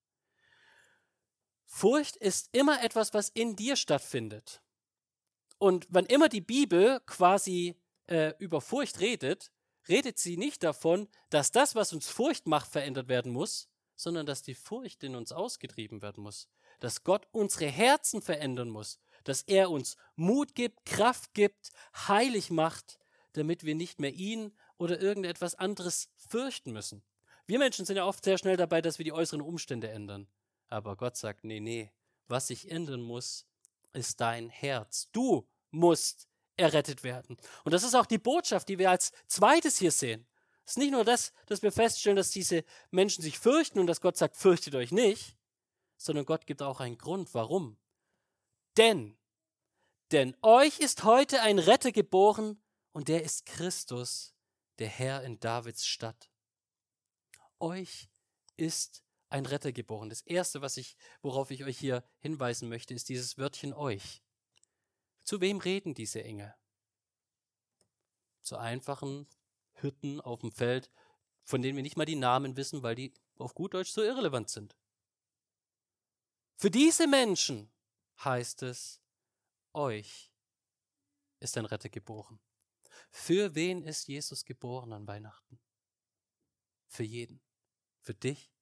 Furcht 1.66 2.16
ist 2.16 2.48
immer 2.52 2.82
etwas, 2.82 3.12
was 3.12 3.28
in 3.28 3.54
dir 3.54 3.76
stattfindet. 3.76 4.62
Und 5.58 5.86
wann 5.90 6.06
immer 6.06 6.28
die 6.28 6.40
Bibel 6.40 7.00
quasi 7.04 7.76
äh, 8.06 8.32
über 8.38 8.60
Furcht 8.60 9.00
redet, 9.00 9.52
redet 9.88 10.18
sie 10.18 10.36
nicht 10.36 10.62
davon, 10.62 11.08
dass 11.30 11.52
das, 11.52 11.74
was 11.74 11.92
uns 11.92 12.08
Furcht 12.08 12.46
macht, 12.46 12.70
verändert 12.70 13.08
werden 13.08 13.32
muss, 13.32 13.68
sondern 13.96 14.24
dass 14.24 14.42
die 14.42 14.54
Furcht 14.54 15.02
in 15.02 15.16
uns 15.16 15.32
ausgetrieben 15.32 16.00
werden 16.00 16.22
muss. 16.22 16.48
Dass 16.80 17.04
Gott 17.04 17.26
unsere 17.32 17.66
Herzen 17.66 18.22
verändern 18.22 18.70
muss. 18.70 19.00
Dass 19.24 19.42
er 19.42 19.70
uns 19.70 19.96
Mut 20.14 20.54
gibt, 20.54 20.86
Kraft 20.86 21.34
gibt, 21.34 21.70
heilig 22.06 22.50
macht, 22.50 22.98
damit 23.38 23.64
wir 23.64 23.74
nicht 23.74 24.00
mehr 24.00 24.12
ihn 24.12 24.52
oder 24.76 25.00
irgendetwas 25.00 25.54
anderes 25.54 26.10
fürchten 26.16 26.72
müssen. 26.72 27.02
Wir 27.46 27.58
Menschen 27.58 27.86
sind 27.86 27.96
ja 27.96 28.04
oft 28.04 28.22
sehr 28.22 28.36
schnell 28.36 28.56
dabei, 28.56 28.82
dass 28.82 28.98
wir 28.98 29.04
die 29.04 29.12
äußeren 29.12 29.40
Umstände 29.40 29.88
ändern. 29.88 30.28
Aber 30.68 30.96
Gott 30.96 31.16
sagt, 31.16 31.44
nee, 31.44 31.60
nee, 31.60 31.90
was 32.26 32.48
sich 32.48 32.70
ändern 32.70 33.00
muss, 33.00 33.46
ist 33.94 34.20
dein 34.20 34.50
Herz. 34.50 35.08
Du 35.12 35.48
musst 35.70 36.28
errettet 36.56 37.04
werden. 37.04 37.36
Und 37.64 37.72
das 37.72 37.84
ist 37.84 37.94
auch 37.94 38.06
die 38.06 38.18
Botschaft, 38.18 38.68
die 38.68 38.78
wir 38.78 38.90
als 38.90 39.12
zweites 39.28 39.78
hier 39.78 39.92
sehen. 39.92 40.26
Es 40.64 40.72
ist 40.72 40.78
nicht 40.78 40.92
nur 40.92 41.04
das, 41.04 41.32
dass 41.46 41.62
wir 41.62 41.72
feststellen, 41.72 42.16
dass 42.16 42.30
diese 42.30 42.64
Menschen 42.90 43.22
sich 43.22 43.38
fürchten 43.38 43.78
und 43.78 43.86
dass 43.86 44.02
Gott 44.02 44.18
sagt, 44.18 44.36
fürchtet 44.36 44.74
euch 44.74 44.92
nicht, 44.92 45.36
sondern 45.96 46.26
Gott 46.26 46.46
gibt 46.46 46.60
auch 46.60 46.80
einen 46.80 46.98
Grund, 46.98 47.32
warum. 47.32 47.78
Denn, 48.76 49.16
denn 50.12 50.36
euch 50.42 50.78
ist 50.80 51.04
heute 51.04 51.40
ein 51.40 51.58
Retter 51.58 51.92
geboren, 51.92 52.60
und 52.98 53.06
der 53.06 53.22
ist 53.22 53.46
Christus, 53.46 54.34
der 54.80 54.88
Herr 54.88 55.22
in 55.22 55.38
Davids 55.38 55.86
Stadt. 55.86 56.32
Euch 57.60 58.08
ist 58.56 59.04
ein 59.28 59.46
Retter 59.46 59.70
geboren. 59.70 60.08
Das 60.08 60.22
erste, 60.22 60.62
was 60.62 60.76
ich, 60.78 60.96
worauf 61.22 61.52
ich 61.52 61.62
euch 61.62 61.78
hier 61.78 62.02
hinweisen 62.18 62.68
möchte, 62.68 62.94
ist 62.94 63.08
dieses 63.08 63.38
Wörtchen 63.38 63.72
euch. 63.72 64.20
Zu 65.22 65.40
wem 65.40 65.58
reden 65.58 65.94
diese 65.94 66.24
Engel? 66.24 66.52
Zu 68.40 68.56
einfachen 68.56 69.28
Hirten 69.74 70.20
auf 70.20 70.40
dem 70.40 70.50
Feld, 70.50 70.90
von 71.44 71.62
denen 71.62 71.76
wir 71.76 71.84
nicht 71.84 71.96
mal 71.96 72.04
die 72.04 72.16
Namen 72.16 72.56
wissen, 72.56 72.82
weil 72.82 72.96
die 72.96 73.14
auf 73.36 73.54
gut 73.54 73.74
Deutsch 73.74 73.92
so 73.92 74.02
irrelevant 74.02 74.50
sind. 74.50 74.76
Für 76.56 76.72
diese 76.72 77.06
Menschen 77.06 77.70
heißt 78.24 78.64
es, 78.64 79.00
euch 79.72 80.32
ist 81.38 81.56
ein 81.56 81.64
Retter 81.64 81.90
geboren. 81.90 82.40
Für 83.10 83.54
wen 83.54 83.82
ist 83.82 84.08
Jesus 84.08 84.44
geboren 84.44 84.92
an 84.92 85.06
Weihnachten? 85.06 85.58
Für 86.86 87.04
jeden. 87.04 87.40
Für 88.00 88.14
dich, 88.14 88.52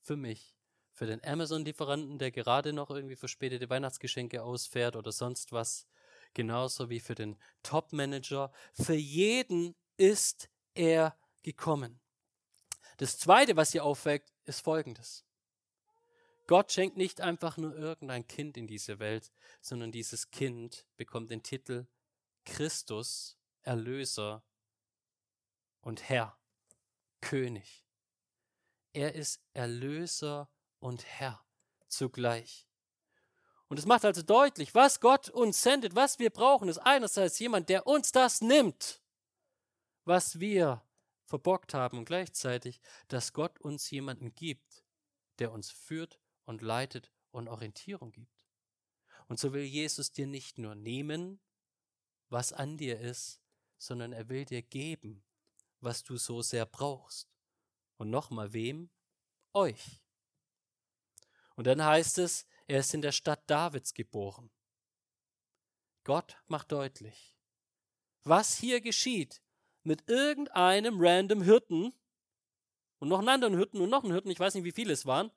für 0.00 0.16
mich, 0.16 0.56
für 0.92 1.06
den 1.06 1.22
Amazon-Lieferanten, 1.24 2.18
der 2.18 2.30
gerade 2.30 2.72
noch 2.72 2.90
irgendwie 2.90 3.16
verspätete 3.16 3.68
Weihnachtsgeschenke 3.68 4.42
ausfährt 4.42 4.96
oder 4.96 5.12
sonst 5.12 5.52
was. 5.52 5.86
genauso 6.34 6.90
wie 6.90 7.00
für 7.00 7.14
den 7.14 7.36
Top-Manager. 7.62 8.52
Für 8.72 8.94
jeden 8.94 9.74
ist 9.96 10.50
er 10.74 11.16
gekommen. 11.42 12.00
Das 12.98 13.18
Zweite, 13.18 13.56
was 13.56 13.72
hier 13.72 13.84
auffällt, 13.84 14.24
ist 14.44 14.60
Folgendes. 14.60 15.24
Gott 16.46 16.72
schenkt 16.72 16.96
nicht 16.96 17.20
einfach 17.20 17.56
nur 17.56 17.74
irgendein 17.74 18.26
Kind 18.26 18.56
in 18.56 18.66
diese 18.66 18.98
Welt, 18.98 19.32
sondern 19.62 19.92
dieses 19.92 20.30
Kind 20.30 20.86
bekommt 20.96 21.30
den 21.30 21.42
Titel 21.42 21.86
Christus, 22.44 23.38
Erlöser 23.64 24.44
und 25.80 26.08
Herr, 26.08 26.38
König. 27.20 27.84
Er 28.92 29.14
ist 29.14 29.42
Erlöser 29.52 30.48
und 30.78 31.04
Herr 31.04 31.44
zugleich. 31.88 32.68
Und 33.68 33.78
es 33.78 33.86
macht 33.86 34.04
also 34.04 34.22
deutlich, 34.22 34.74
was 34.74 35.00
Gott 35.00 35.30
uns 35.30 35.62
sendet, 35.62 35.94
was 35.94 36.18
wir 36.18 36.30
brauchen, 36.30 36.68
ist 36.68 36.78
einerseits 36.78 37.38
jemand, 37.38 37.68
der 37.68 37.86
uns 37.86 38.12
das 38.12 38.40
nimmt, 38.40 39.02
was 40.04 40.38
wir 40.38 40.82
verbockt 41.24 41.74
haben 41.74 41.98
und 41.98 42.04
gleichzeitig, 42.04 42.80
dass 43.08 43.32
Gott 43.32 43.58
uns 43.58 43.90
jemanden 43.90 44.34
gibt, 44.34 44.84
der 45.38 45.50
uns 45.50 45.70
führt 45.70 46.20
und 46.44 46.62
leitet 46.62 47.10
und 47.30 47.48
Orientierung 47.48 48.12
gibt. 48.12 48.46
Und 49.26 49.40
so 49.40 49.52
will 49.52 49.64
Jesus 49.64 50.12
dir 50.12 50.26
nicht 50.26 50.58
nur 50.58 50.74
nehmen, 50.74 51.40
was 52.28 52.52
an 52.52 52.76
dir 52.76 53.00
ist, 53.00 53.43
sondern 53.78 54.12
er 54.12 54.28
will 54.28 54.44
dir 54.44 54.62
geben, 54.62 55.24
was 55.80 56.02
du 56.02 56.16
so 56.16 56.42
sehr 56.42 56.66
brauchst. 56.66 57.28
Und 57.96 58.10
nochmal 58.10 58.52
wem? 58.52 58.90
Euch. 59.52 60.02
Und 61.54 61.66
dann 61.66 61.84
heißt 61.84 62.18
es, 62.18 62.46
er 62.66 62.80
ist 62.80 62.94
in 62.94 63.02
der 63.02 63.12
Stadt 63.12 63.48
Davids 63.48 63.94
geboren. 63.94 64.50
Gott 66.02 66.36
macht 66.46 66.72
deutlich, 66.72 67.36
was 68.24 68.56
hier 68.56 68.80
geschieht 68.80 69.42
mit 69.82 70.08
irgendeinem 70.08 70.96
random 70.98 71.42
Hirten 71.42 71.94
und 72.98 73.08
noch 73.08 73.20
einen 73.20 73.28
anderen 73.28 73.56
Hirten 73.56 73.80
und 73.80 73.90
noch 73.90 74.02
einen 74.02 74.12
Hirten, 74.12 74.30
ich 74.30 74.40
weiß 74.40 74.54
nicht, 74.54 74.64
wie 74.64 74.72
viele 74.72 74.92
es 74.92 75.06
waren, 75.06 75.30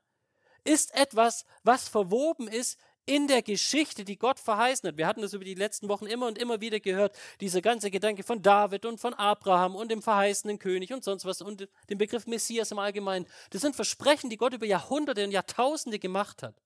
ist 0.64 0.94
etwas, 0.94 1.46
was 1.64 1.88
verwoben 1.88 2.48
ist 2.48 2.80
in 3.08 3.28
der 3.28 3.42
Geschichte, 3.42 4.04
die 4.04 4.18
Gott 4.18 4.40
verheißen 4.40 4.88
hat. 4.88 4.98
Wir 4.98 5.08
hatten 5.08 5.22
das 5.22 5.34
über 5.34 5.46
die 5.46 5.56
letzten 5.56 5.88
Wochen 5.88 6.06
immer 6.06 6.28
und 6.28 6.38
immer 6.38 6.62
wieder 6.62 6.80
gehört, 6.80 7.18
dieser 7.40 7.62
ganze 7.62 7.90
Gedanke 7.90 8.22
von 8.22 8.42
David 8.42 8.86
und 8.86 9.00
von 9.00 9.14
Abraham 9.14 9.76
und 9.76 9.90
dem 9.90 10.02
verheißenen 10.02 10.60
König 10.60 10.94
und 10.94 11.04
sonst 11.04 11.26
was 11.26 11.42
und 11.42 11.68
dem 11.90 11.98
Begriff 11.98 12.28
Messias 12.28 12.72
im 12.72 12.80
Allgemeinen. 12.80 13.26
Das 13.50 13.62
sind 13.62 13.76
Versprechen, 13.76 14.30
die 14.30 14.38
Gott 14.38 14.54
über 14.54 14.66
Jahrhunderte 14.66 15.24
und 15.24 15.32
Jahrtausende 15.32 16.00
gemacht 16.00 16.44
hat. 16.44 16.62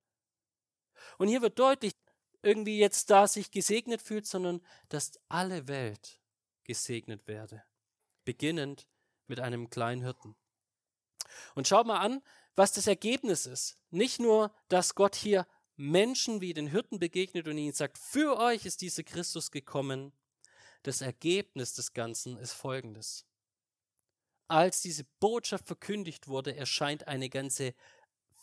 Und 1.18 1.28
hier 1.28 1.42
wird 1.42 1.60
deutlich, 1.60 1.94
irgendwie 2.42 2.80
jetzt 2.80 3.12
da 3.12 3.28
sich 3.28 3.52
gesegnet 3.52 4.02
fühlt, 4.02 4.26
sondern 4.26 4.62
dass 4.90 5.20
alle 5.30 5.68
Welt 5.68 6.20
gesegnet 6.64 7.28
werde. 7.28 7.64
Beginnend 8.26 8.88
mit 9.28 9.40
einem 9.40 9.70
kleinen 9.70 10.02
Hirten. 10.02 10.36
Und 11.54 11.68
schaut 11.68 11.86
mal 11.86 12.00
an, 12.00 12.24
was 12.56 12.74
das 12.74 12.88
Ergebnis 12.88 13.46
ist. 13.46 13.78
Nicht 13.92 14.20
nur, 14.20 14.52
dass 14.70 14.96
Gott 14.96 15.16
hier 15.16 15.46
Menschen 15.82 16.42
wie 16.42 16.54
den 16.54 16.68
Hirten 16.68 17.00
begegnet 17.00 17.48
und 17.48 17.58
ihnen 17.58 17.74
sagt, 17.74 17.98
für 17.98 18.38
euch 18.38 18.66
ist 18.66 18.82
dieser 18.82 19.04
Christus 19.04 19.50
gekommen. 19.50 20.14
Das 20.84 21.02
Ergebnis 21.02 21.74
des 21.74 21.94
Ganzen 21.94 22.38
ist 22.38 22.54
folgendes. 22.54 23.26
Als 24.48 24.82
diese 24.82 25.06
Botschaft 25.20 25.66
verkündigt 25.66 26.28
wurde, 26.28 26.56
erscheint 26.56 27.08
eine 27.08 27.30
ganze 27.30 27.74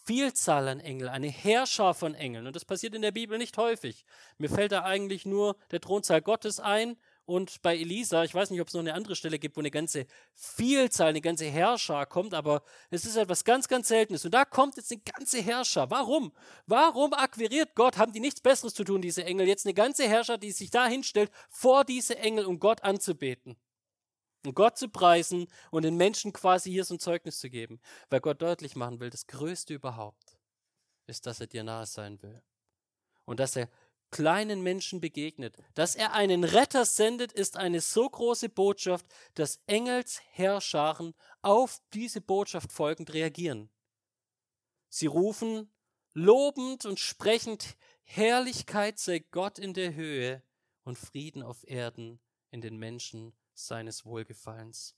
Vielzahl 0.05 0.69
an 0.69 0.81
Engeln, 0.81 1.11
eine 1.11 1.29
Herrscher 1.29 1.95
von 1.95 2.15
Engeln. 2.15 2.47
Und 2.47 2.57
das 2.57 2.65
passiert 2.65 2.95
in 2.95 3.03
der 3.03 3.13
Bibel 3.13 3.39
nicht 3.39 3.57
häufig. 3.57 4.05
Mir 4.39 4.49
fällt 4.49 4.73
da 4.73 4.83
eigentlich 4.83 5.25
nur 5.25 5.57
der 5.71 5.81
Thronsaal 5.81 6.23
Gottes 6.23 6.61
ein 6.61 6.97
und 7.29 7.61
bei 7.61 7.77
Elisa, 7.77 8.25
ich 8.25 8.35
weiß 8.35 8.49
nicht, 8.49 8.61
ob 8.63 8.69
es 8.69 8.75
noch 8.75 8.81
eine 8.81 8.95
andere 8.95 9.15
Stelle 9.15 9.39
gibt, 9.39 9.59
wo 9.59 9.61
eine 9.61 9.71
ganze 9.71 10.07
Vielzahl, 10.35 11.09
eine 11.09 11.21
ganze 11.21 11.45
Herrscher 11.45 12.07
kommt, 12.07 12.33
aber 12.33 12.63
es 12.89 13.05
ist 13.05 13.17
etwas 13.17 13.45
ganz, 13.45 13.69
ganz 13.69 13.89
Seltenes. 13.89 14.25
Und 14.25 14.33
da 14.33 14.47
kommt 14.47 14.79
jetzt 14.79 14.91
eine 14.91 15.03
ganze 15.03 15.43
Herrscher. 15.43 15.91
Warum? 15.91 16.33
Warum 16.67 17.13
akquiriert 17.13 17.75
Gott? 17.75 17.99
Haben 17.99 18.15
die 18.15 18.21
nichts 18.21 18.41
Besseres 18.41 18.73
zu 18.73 18.83
tun, 18.83 19.03
diese 19.03 19.27
Engel? 19.27 19.47
Jetzt 19.47 19.67
eine 19.67 19.75
ganze 19.75 20.09
Herrscher, 20.09 20.39
die 20.39 20.53
sich 20.53 20.71
da 20.71 20.87
hinstellt, 20.87 21.31
vor 21.51 21.85
diese 21.85 22.17
Engel, 22.17 22.47
um 22.47 22.59
Gott 22.59 22.83
anzubeten. 22.83 23.59
Um 24.47 24.55
Gott 24.55 24.79
zu 24.79 24.89
preisen 24.89 25.49
und 25.71 25.83
den 25.83 25.99
Menschen 25.99 26.33
quasi 26.33 26.71
hier 26.71 26.87
so 26.87 26.95
ein 26.95 26.99
Zeugnis 26.99 27.41
zu 27.41 27.51
geben. 27.51 27.79
Weil 28.09 28.21
Gott 28.21 28.41
deutlich 28.41 28.75
machen 28.75 29.01
will, 29.01 29.11
das 29.11 29.27
Größte 29.27 29.75
überhaupt 29.75 30.39
ist, 31.07 31.27
dass 31.27 31.41
er 31.41 31.47
dir 31.47 31.63
nahe 31.63 31.85
sein 31.85 32.23
will. 32.23 32.41
Und 33.27 33.39
dass 33.39 33.55
er 33.55 33.69
kleinen 34.11 34.63
Menschen 34.63 35.01
begegnet. 35.01 35.57
Dass 35.75 35.95
er 35.95 36.13
einen 36.13 36.45
Retter 36.45 36.85
sendet, 36.85 37.33
ist 37.33 37.57
eine 37.57 37.81
so 37.81 38.09
große 38.09 38.49
Botschaft, 38.49 39.07
dass 39.35 39.61
Engelsherrscharen 39.67 41.15
auf 41.43 41.81
diese 41.93 42.21
Botschaft 42.21 42.73
folgend 42.73 43.13
reagieren. 43.13 43.71
Sie 44.89 45.07
rufen 45.07 45.71
lobend 46.15 46.87
und 46.87 46.99
sprechend, 46.99 47.77
Herrlichkeit 48.05 48.99
sei 48.99 49.19
Gott 49.19 49.59
in 49.59 49.75
der 49.75 49.95
Höhe 49.95 50.43
und 50.85 50.99
Frieden 50.99 51.43
auf 51.43 51.69
Erden 51.69 52.21
in 52.51 52.63
den 52.63 52.79
Menschen 52.79 53.37
seines 53.53 54.07
Wohlgefallens. 54.07 54.97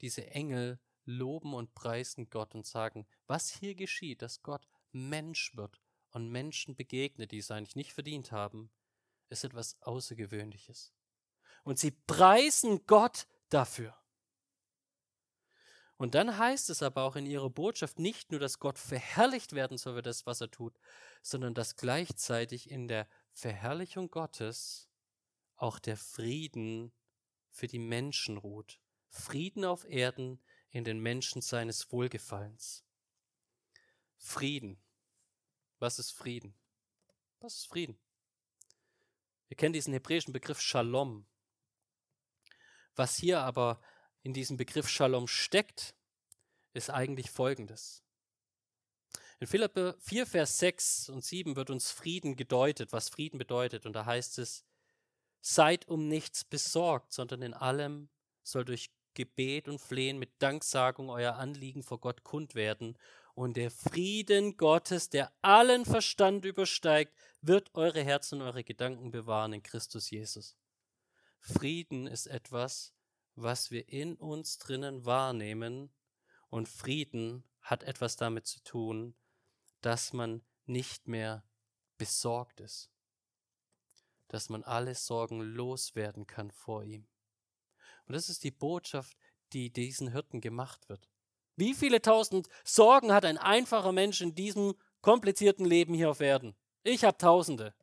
Diese 0.00 0.28
Engel 0.30 0.78
loben 1.04 1.54
und 1.54 1.74
preisen 1.74 2.30
Gott 2.30 2.54
und 2.54 2.66
sagen, 2.66 3.06
was 3.26 3.50
hier 3.50 3.74
geschieht, 3.74 4.22
dass 4.22 4.42
Gott 4.42 4.68
Mensch 4.92 5.56
wird 5.56 5.80
und 6.10 6.30
Menschen 6.30 6.76
begegnet, 6.76 7.32
die 7.32 7.38
es 7.38 7.50
eigentlich 7.50 7.76
nicht 7.76 7.92
verdient 7.92 8.32
haben, 8.32 8.70
ist 9.28 9.44
etwas 9.44 9.80
Außergewöhnliches. 9.82 10.94
Und 11.64 11.78
sie 11.78 11.90
preisen 11.90 12.86
Gott 12.86 13.26
dafür. 13.48 13.96
Und 15.96 16.14
dann 16.14 16.36
heißt 16.36 16.68
es 16.70 16.82
aber 16.82 17.04
auch 17.04 17.16
in 17.16 17.26
ihrer 17.26 17.48
Botschaft 17.48 17.98
nicht 17.98 18.30
nur, 18.30 18.38
dass 18.38 18.58
Gott 18.58 18.78
verherrlicht 18.78 19.52
werden 19.52 19.78
soll 19.78 19.94
für 19.96 20.02
das, 20.02 20.26
was 20.26 20.40
er 20.42 20.50
tut, 20.50 20.78
sondern 21.22 21.54
dass 21.54 21.76
gleichzeitig 21.76 22.70
in 22.70 22.86
der 22.86 23.08
Verherrlichung 23.32 24.10
Gottes 24.10 24.90
auch 25.56 25.78
der 25.78 25.96
Frieden 25.96 26.92
für 27.50 27.66
die 27.66 27.78
Menschen 27.78 28.36
ruht. 28.36 28.78
Frieden 29.08 29.64
auf 29.64 29.88
Erden 29.88 30.42
in 30.68 30.84
den 30.84 31.00
Menschen 31.00 31.40
seines 31.40 31.90
Wohlgefallens. 31.90 32.84
Frieden. 34.18 34.78
Was 35.78 35.98
ist 35.98 36.12
Frieden? 36.12 36.54
Was 37.40 37.56
ist 37.56 37.66
Frieden? 37.68 37.98
Wir 39.48 39.56
kennen 39.56 39.74
diesen 39.74 39.92
hebräischen 39.92 40.32
Begriff 40.32 40.60
Shalom. 40.60 41.26
Was 42.94 43.16
hier 43.16 43.40
aber 43.40 43.80
in 44.22 44.32
diesem 44.32 44.56
Begriff 44.56 44.88
Shalom 44.88 45.28
steckt, 45.28 45.94
ist 46.72 46.90
eigentlich 46.90 47.30
Folgendes. 47.30 48.02
In 49.38 49.46
Philippe 49.46 49.98
4, 50.00 50.26
Vers 50.26 50.58
6 50.58 51.10
und 51.10 51.22
7 51.22 51.56
wird 51.56 51.68
uns 51.68 51.90
Frieden 51.90 52.36
gedeutet, 52.36 52.92
was 52.92 53.10
Frieden 53.10 53.36
bedeutet. 53.36 53.84
Und 53.84 53.92
da 53.92 54.06
heißt 54.06 54.38
es, 54.38 54.64
seid 55.42 55.86
um 55.88 56.08
nichts 56.08 56.42
besorgt, 56.42 57.12
sondern 57.12 57.42
in 57.42 57.52
allem 57.52 58.08
soll 58.42 58.64
durch 58.64 58.90
Gebet 59.12 59.68
und 59.68 59.78
Flehen 59.78 60.18
mit 60.18 60.30
Danksagung 60.38 61.10
euer 61.10 61.34
Anliegen 61.34 61.82
vor 61.82 62.00
Gott 62.00 62.24
kund 62.24 62.54
werden 62.54 62.96
und 63.36 63.58
der 63.58 63.70
Frieden 63.70 64.56
Gottes, 64.56 65.10
der 65.10 65.30
allen 65.42 65.84
Verstand 65.84 66.46
übersteigt, 66.46 67.14
wird 67.42 67.74
eure 67.74 68.02
Herzen 68.02 68.40
und 68.40 68.46
eure 68.46 68.64
Gedanken 68.64 69.10
bewahren 69.10 69.52
in 69.52 69.62
Christus 69.62 70.08
Jesus. 70.08 70.56
Frieden 71.38 72.06
ist 72.06 72.28
etwas, 72.28 72.94
was 73.34 73.70
wir 73.70 73.90
in 73.90 74.16
uns 74.16 74.56
drinnen 74.56 75.04
wahrnehmen 75.04 75.92
und 76.48 76.66
Frieden 76.66 77.44
hat 77.60 77.82
etwas 77.82 78.16
damit 78.16 78.46
zu 78.46 78.64
tun, 78.64 79.14
dass 79.82 80.14
man 80.14 80.42
nicht 80.64 81.06
mehr 81.06 81.44
besorgt 81.98 82.60
ist, 82.60 82.90
dass 84.28 84.48
man 84.48 84.64
alle 84.64 84.94
Sorgen 84.94 85.42
loswerden 85.42 86.26
kann 86.26 86.50
vor 86.50 86.84
ihm. 86.84 87.06
Und 88.06 88.14
das 88.14 88.30
ist 88.30 88.44
die 88.44 88.50
Botschaft, 88.50 89.14
die 89.52 89.70
diesen 89.70 90.12
Hirten 90.12 90.40
gemacht 90.40 90.88
wird. 90.88 91.10
Wie 91.56 91.74
viele 91.74 92.02
tausend 92.02 92.48
Sorgen 92.64 93.12
hat 93.12 93.24
ein 93.24 93.38
einfacher 93.38 93.92
Mensch 93.92 94.20
in 94.20 94.34
diesem 94.34 94.74
komplizierten 95.00 95.64
Leben 95.64 95.94
hier 95.94 96.10
auf 96.10 96.20
Erden? 96.20 96.54
Ich 96.82 97.04
habe 97.04 97.16
tausende. 97.16 97.74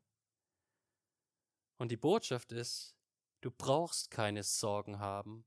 Und 1.77 1.89
die 1.89 1.97
Botschaft 1.97 2.51
ist, 2.51 2.95
du 3.41 3.51
brauchst 3.51 4.11
keine 4.11 4.43
Sorgen 4.43 4.99
haben. 4.99 5.45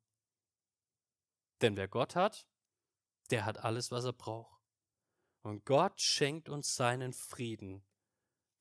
Denn 1.63 1.77
wer 1.77 1.89
Gott 1.89 2.17
hat, 2.17 2.47
der 3.31 3.45
hat 3.45 3.65
alles, 3.65 3.91
was 3.91 4.05
er 4.05 4.13
braucht. 4.13 4.61
Und 5.43 5.65
Gott 5.65 6.01
schenkt 6.01 6.49
uns 6.49 6.75
seinen 6.75 7.13
Frieden, 7.13 7.85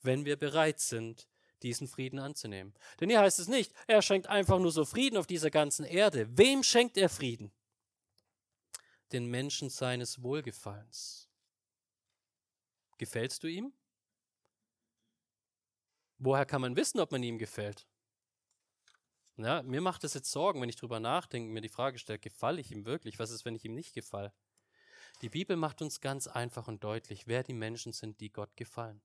wenn 0.01 0.25
wir 0.25 0.38
bereit 0.38 0.80
sind, 0.80 1.28
diesen 1.63 1.88
Frieden 1.88 2.19
anzunehmen. 2.19 2.75
Denn 2.99 3.10
hier 3.10 3.19
heißt 3.19 3.39
es 3.39 3.47
nicht, 3.47 3.73
er 3.88 4.04
schenkt 4.04 4.28
einfach 4.28 4.60
nur 4.60 4.71
so 4.71 4.86
Frieden 4.86 5.17
auf 5.17 5.25
dieser 5.25 5.49
ganzen 5.49 5.84
Erde. 5.84 6.38
Wem 6.38 6.62
schenkt 6.62 6.97
er 6.97 7.10
Frieden? 7.10 7.51
Den 9.12 9.28
Menschen 9.28 9.70
seines 9.70 10.22
Wohlgefallens. 10.22 11.30
Gefällst 12.98 13.44
du 13.44 13.48
ihm? 13.48 13.74
woher 16.18 16.46
kann 16.46 16.62
man 16.62 16.76
wissen, 16.76 17.00
ob 17.00 17.12
man 17.12 17.24
ihm 17.24 17.38
gefällt? 17.38 17.88
Ja, 19.38 19.63
mir 19.63 19.82
macht 19.82 20.04
es 20.04 20.13
jetzt 20.13 20.32
Sorgen, 20.32 20.62
wenn 20.62 20.70
ich 20.70 20.78
drüber 20.78 21.00
nachdenke, 21.00 21.52
mir 21.52 21.62
die 21.62 21.70
Frage 21.70 22.00
stelle, 22.00 22.20
gefalle 22.20 22.62
ich 22.62 22.72
ihm 22.72 22.86
wirklich? 22.86 23.20
Was 23.20 23.32
ist, 23.32 23.44
wenn 23.44 23.56
ich 23.56 23.65
ihm 23.65 23.76
nicht 23.76 23.94
gefalle? 23.94 24.34
Die 25.22 25.30
Bibel 25.30 25.58
macht 25.58 25.82
uns 25.82 26.02
ganz 26.02 26.28
einfach 26.28 26.68
und 26.68 26.84
deutlich, 26.84 27.28
wer 27.28 27.44
die 27.44 27.54
Menschen 27.54 27.91
sind, 27.91 28.20
die 28.22 28.32
Gott 28.32 28.56
gefallen. 28.56 29.02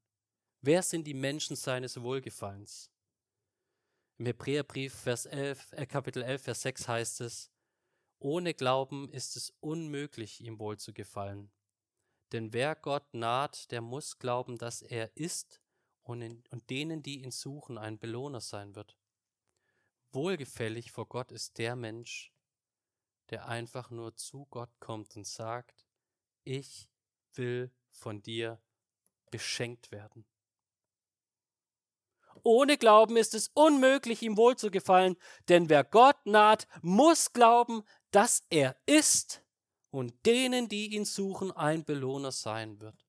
Wer 0.61 0.83
sind 0.83 1.07
die 1.07 1.15
Menschen 1.15 1.57
seines 1.57 2.01
Wohlgefallens? 2.01 2.91
Im 4.19 4.27
Hebräerbrief 4.27 4.95
Vers 4.95 5.27
11, 5.27 5.73
äh, 5.73 5.87
Kapitel 5.87 6.23
11, 6.23 6.43
Vers 6.43 6.63
6 6.63 6.89
heißt 6.89 7.21
es, 7.23 7.51
ohne 8.21 8.55
Glauben 8.55 9.09
ist 9.09 9.37
es 9.37 9.51
unmöglich, 9.61 10.41
ihm 10.41 10.59
wohl 10.59 10.79
zu 10.79 10.93
gefallen. 10.93 11.51
Denn 12.33 12.53
wer 12.53 12.77
Gott 12.77 13.13
naht, 13.13 13.71
der 13.73 13.81
muss 13.81 14.19
glauben, 14.19 14.59
dass 14.59 14.83
er 14.83 15.17
ist 15.17 15.61
und, 16.03 16.23
in, 16.23 16.45
und 16.51 16.71
denen, 16.71 17.03
die 17.03 17.23
ihn 17.23 17.33
suchen, 17.33 17.79
ein 17.79 17.99
Belohner 17.99 18.41
sein 18.41 18.77
wird. 18.77 18.97
Wohlgefällig 20.13 20.93
vor 20.93 21.07
Gott 21.07 21.33
ist 21.33 21.59
der 21.59 21.77
Mensch, 21.77 22.33
der 23.31 23.49
einfach 23.49 23.91
nur 23.91 24.17
zu 24.17 24.47
Gott 24.47 24.71
kommt 24.81 25.17
und 25.17 25.27
sagt, 25.27 25.87
ich 26.45 26.89
will 27.35 27.73
von 27.91 28.23
dir 28.23 28.61
beschenkt 29.31 29.93
werden. 29.93 30.27
Ohne 32.43 32.79
Glauben 32.79 33.17
ist 33.17 33.35
es 33.35 33.49
unmöglich, 33.49 34.23
ihm 34.23 34.37
wohlzugefallen, 34.37 35.17
denn 35.49 35.69
wer 35.69 35.85
Gott 35.85 36.17
naht, 36.25 36.67
muss 36.81 37.33
glauben, 37.33 37.83
dass 38.11 38.42
er 38.51 38.77
ist 38.87 39.42
und 39.90 40.14
denen, 40.27 40.68
die 40.68 40.94
ihn 40.94 41.05
suchen, 41.05 41.53
ein 41.53 41.85
Belohner 41.85 42.33
sein 42.33 42.81
wird. 42.81 43.07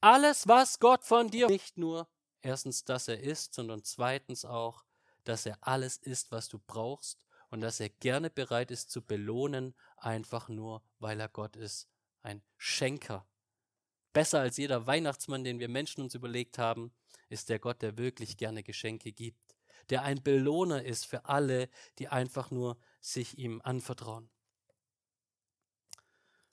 Alles, 0.00 0.48
was 0.48 0.78
Gott 0.78 1.04
von 1.04 1.28
dir 1.28 1.48
nicht 1.48 1.76
nur 1.76 2.08
erstens, 2.42 2.84
dass 2.84 3.08
er 3.08 3.20
ist, 3.20 3.54
sondern 3.54 3.84
zweitens 3.84 4.44
auch, 4.44 4.84
dass 5.24 5.46
er 5.46 5.58
alles 5.60 5.98
ist, 5.98 6.32
was 6.32 6.48
du 6.48 6.58
brauchst 6.58 7.20
und 7.50 7.60
dass 7.60 7.80
er 7.80 7.90
gerne 7.90 8.30
bereit 8.30 8.70
ist 8.70 8.90
zu 8.90 9.02
belohnen, 9.02 9.74
einfach 9.96 10.48
nur, 10.48 10.82
weil 10.98 11.20
er 11.20 11.28
Gott 11.28 11.56
ist, 11.56 11.88
ein 12.22 12.42
Schenker. 12.56 13.26
Besser 14.12 14.40
als 14.40 14.56
jeder 14.56 14.86
Weihnachtsmann, 14.86 15.44
den 15.44 15.60
wir 15.60 15.68
Menschen 15.68 16.02
uns 16.02 16.14
überlegt 16.14 16.58
haben, 16.58 16.92
ist 17.28 17.48
der 17.48 17.58
Gott, 17.58 17.82
der 17.82 17.98
wirklich 17.98 18.36
gerne 18.36 18.62
Geschenke 18.62 19.12
gibt, 19.12 19.56
der 19.88 20.02
ein 20.02 20.22
Belohner 20.22 20.84
ist 20.84 21.06
für 21.06 21.26
alle, 21.26 21.68
die 21.98 22.08
einfach 22.08 22.50
nur 22.50 22.78
sich 23.00 23.38
ihm 23.38 23.60
anvertrauen. 23.62 24.30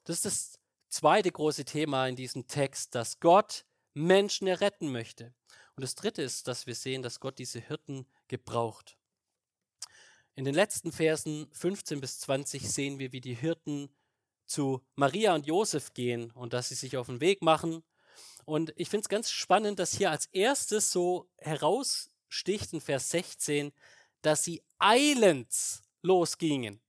Das 0.04 0.18
ist 0.18 0.26
das 0.26 0.60
zweite 0.88 1.32
große 1.32 1.66
Thema 1.66 2.08
in 2.08 2.16
diesem 2.16 2.48
Text, 2.48 2.96
dass 2.96 3.20
Gott 3.20 3.66
Menschen 3.94 4.48
erretten 4.48 4.92
möchte. 4.92 5.34
Und 5.76 5.82
das 5.82 5.96
dritte 5.96 6.22
ist, 6.22 6.48
dass 6.48 6.66
wir 6.66 6.76
sehen, 6.76 7.02
dass 7.02 7.20
Gott 7.20 7.40
diese 7.40 7.60
Hirten 7.60 8.08
gebraucht. 8.28 8.98
In 10.36 10.46
den 10.46 10.56
letzten 10.56 10.92
Versen 10.92 11.50
15 11.52 12.00
bis 12.00 12.20
20 12.20 12.70
sehen 12.70 13.00
wir, 13.00 13.12
wie 13.12 13.22
die 13.22 13.34
Hirten 13.34 13.90
zu 14.46 14.82
Maria 14.96 15.36
und 15.36 15.46
Josef 15.46 15.94
gehen 15.94 16.32
und 16.32 16.54
dass 16.54 16.70
sie 16.70 16.76
sich 16.76 16.96
auf 16.96 17.08
den 17.08 17.22
Weg 17.22 17.42
machen. 17.42 17.84
Und 18.46 18.74
ich 18.78 18.90
finde 18.90 19.02
es 19.02 19.10
ganz 19.10 19.30
spannend, 19.30 19.80
dass 19.80 19.94
hier 19.94 20.10
als 20.10 20.28
erstes 20.28 20.92
so 20.92 21.30
heraussticht 21.38 22.72
in 22.72 22.82
Vers 22.82 23.10
16, 23.10 23.74
dass 24.22 24.44
sie 24.44 24.64
eilends 24.80 25.82
losgingen. 26.02 26.80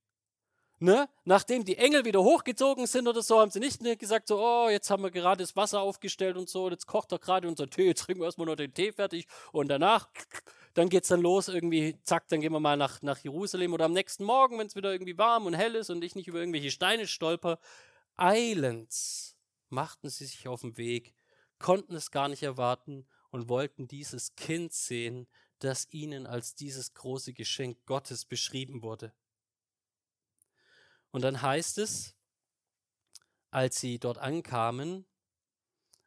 Ne? 0.81 1.09
Nachdem 1.25 1.65
die 1.65 1.77
Engel 1.77 2.05
wieder 2.05 2.23
hochgezogen 2.23 2.87
sind 2.87 3.07
oder 3.09 3.21
so, 3.21 3.39
haben 3.39 3.51
sie 3.51 3.59
nicht 3.59 3.81
gesagt, 3.99 4.29
so, 4.29 4.39
oh, 4.39 4.69
jetzt 4.69 4.89
haben 4.89 5.03
wir 5.03 5.11
gerade 5.11 5.43
das 5.43 5.57
Wasser 5.57 5.81
aufgestellt 5.81 6.37
und 6.37 6.47
so, 6.47 6.69
jetzt 6.69 6.87
kocht 6.87 7.11
doch 7.11 7.19
gerade 7.19 7.49
unser 7.49 7.69
Tee, 7.69 7.85
jetzt 7.87 8.03
trinken 8.03 8.21
wir 8.21 8.27
erstmal 8.27 8.47
noch 8.47 8.55
den 8.55 8.73
Tee 8.73 8.93
fertig 8.93 9.27
und 9.51 9.67
danach, 9.67 10.07
dann 10.75 10.87
geht 10.87 11.03
es 11.03 11.09
dann 11.09 11.19
los, 11.19 11.49
irgendwie, 11.49 11.97
zack, 12.03 12.29
dann 12.29 12.39
gehen 12.39 12.53
wir 12.53 12.61
mal 12.61 12.77
nach, 12.77 13.01
nach 13.01 13.17
Jerusalem 13.17 13.73
oder 13.73 13.85
am 13.85 13.91
nächsten 13.91 14.23
Morgen, 14.23 14.57
wenn 14.57 14.67
es 14.67 14.75
wieder 14.77 14.93
irgendwie 14.93 15.17
warm 15.17 15.47
und 15.47 15.53
hell 15.53 15.75
ist 15.75 15.89
und 15.89 16.01
ich 16.01 16.15
nicht 16.15 16.29
über 16.29 16.39
irgendwelche 16.39 16.71
Steine 16.71 17.07
stolper. 17.07 17.59
Eilends 18.15 19.35
machten 19.67 20.09
sie 20.09 20.25
sich 20.25 20.47
auf 20.47 20.61
den 20.61 20.77
Weg, 20.77 21.13
konnten 21.57 21.95
es 21.95 22.09
gar 22.09 22.29
nicht 22.29 22.43
erwarten 22.43 23.05
und 23.31 23.49
wollten 23.49 23.89
dieses 23.89 24.35
Kind 24.35 24.71
sehen, 24.71 25.27
das 25.59 25.87
ihnen 25.91 26.25
als 26.25 26.55
dieses 26.55 26.93
große 26.93 27.33
Geschenk 27.33 27.85
Gottes 27.85 28.25
beschrieben 28.25 28.81
wurde. 28.81 29.13
Und 31.11 31.21
dann 31.21 31.41
heißt 31.41 31.77
es, 31.79 32.15
als 33.51 33.79
sie 33.79 33.99
dort 33.99 34.17
ankamen, 34.17 35.05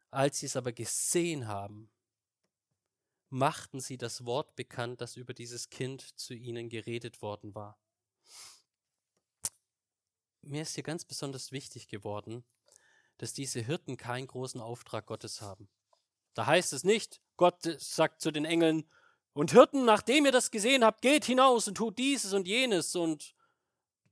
als 0.09 0.39
sie 0.39 0.45
es 0.45 0.55
aber 0.55 0.71
gesehen 0.71 1.47
haben, 1.47 1.91
machten 3.29 3.79
sie 3.79 3.97
das 3.97 4.25
Wort 4.25 4.55
bekannt, 4.55 5.01
das 5.01 5.17
über 5.17 5.33
dieses 5.33 5.69
Kind 5.69 6.17
zu 6.19 6.33
ihnen 6.33 6.69
geredet 6.69 7.21
worden 7.21 7.55
war. 7.55 7.79
Mir 10.41 10.61
ist 10.61 10.75
hier 10.75 10.83
ganz 10.83 11.03
besonders 11.05 11.51
wichtig 11.51 11.87
geworden, 11.87 12.43
dass 13.17 13.33
diese 13.33 13.61
Hirten 13.61 13.97
keinen 13.97 14.27
großen 14.27 14.61
Auftrag 14.61 15.07
Gottes 15.07 15.41
haben. 15.41 15.69
Da 16.33 16.45
heißt 16.45 16.73
es 16.73 16.83
nicht, 16.83 17.21
Gott 17.37 17.63
sagt 17.79 18.21
zu 18.21 18.31
den 18.31 18.45
Engeln, 18.45 18.89
und 19.33 19.51
Hirten, 19.51 19.85
nachdem 19.85 20.25
ihr 20.25 20.31
das 20.31 20.51
gesehen 20.51 20.83
habt, 20.83 21.01
geht 21.01 21.25
hinaus 21.25 21.67
und 21.67 21.75
tut 21.75 21.97
dieses 21.97 22.33
und 22.33 22.47
jenes 22.47 22.95
und 22.95 23.35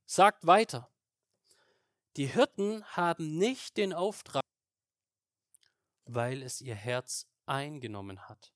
sagt 0.05 0.45
weiter. 0.47 0.89
Die 2.17 2.25
Hirten 2.25 2.83
haben 2.85 3.37
nicht 3.37 3.77
den 3.77 3.93
Auftrag, 3.93 4.41
weil 6.05 6.41
es 6.41 6.59
ihr 6.59 6.75
Herz 6.75 7.27
eingenommen 7.45 8.27
hat, 8.27 8.51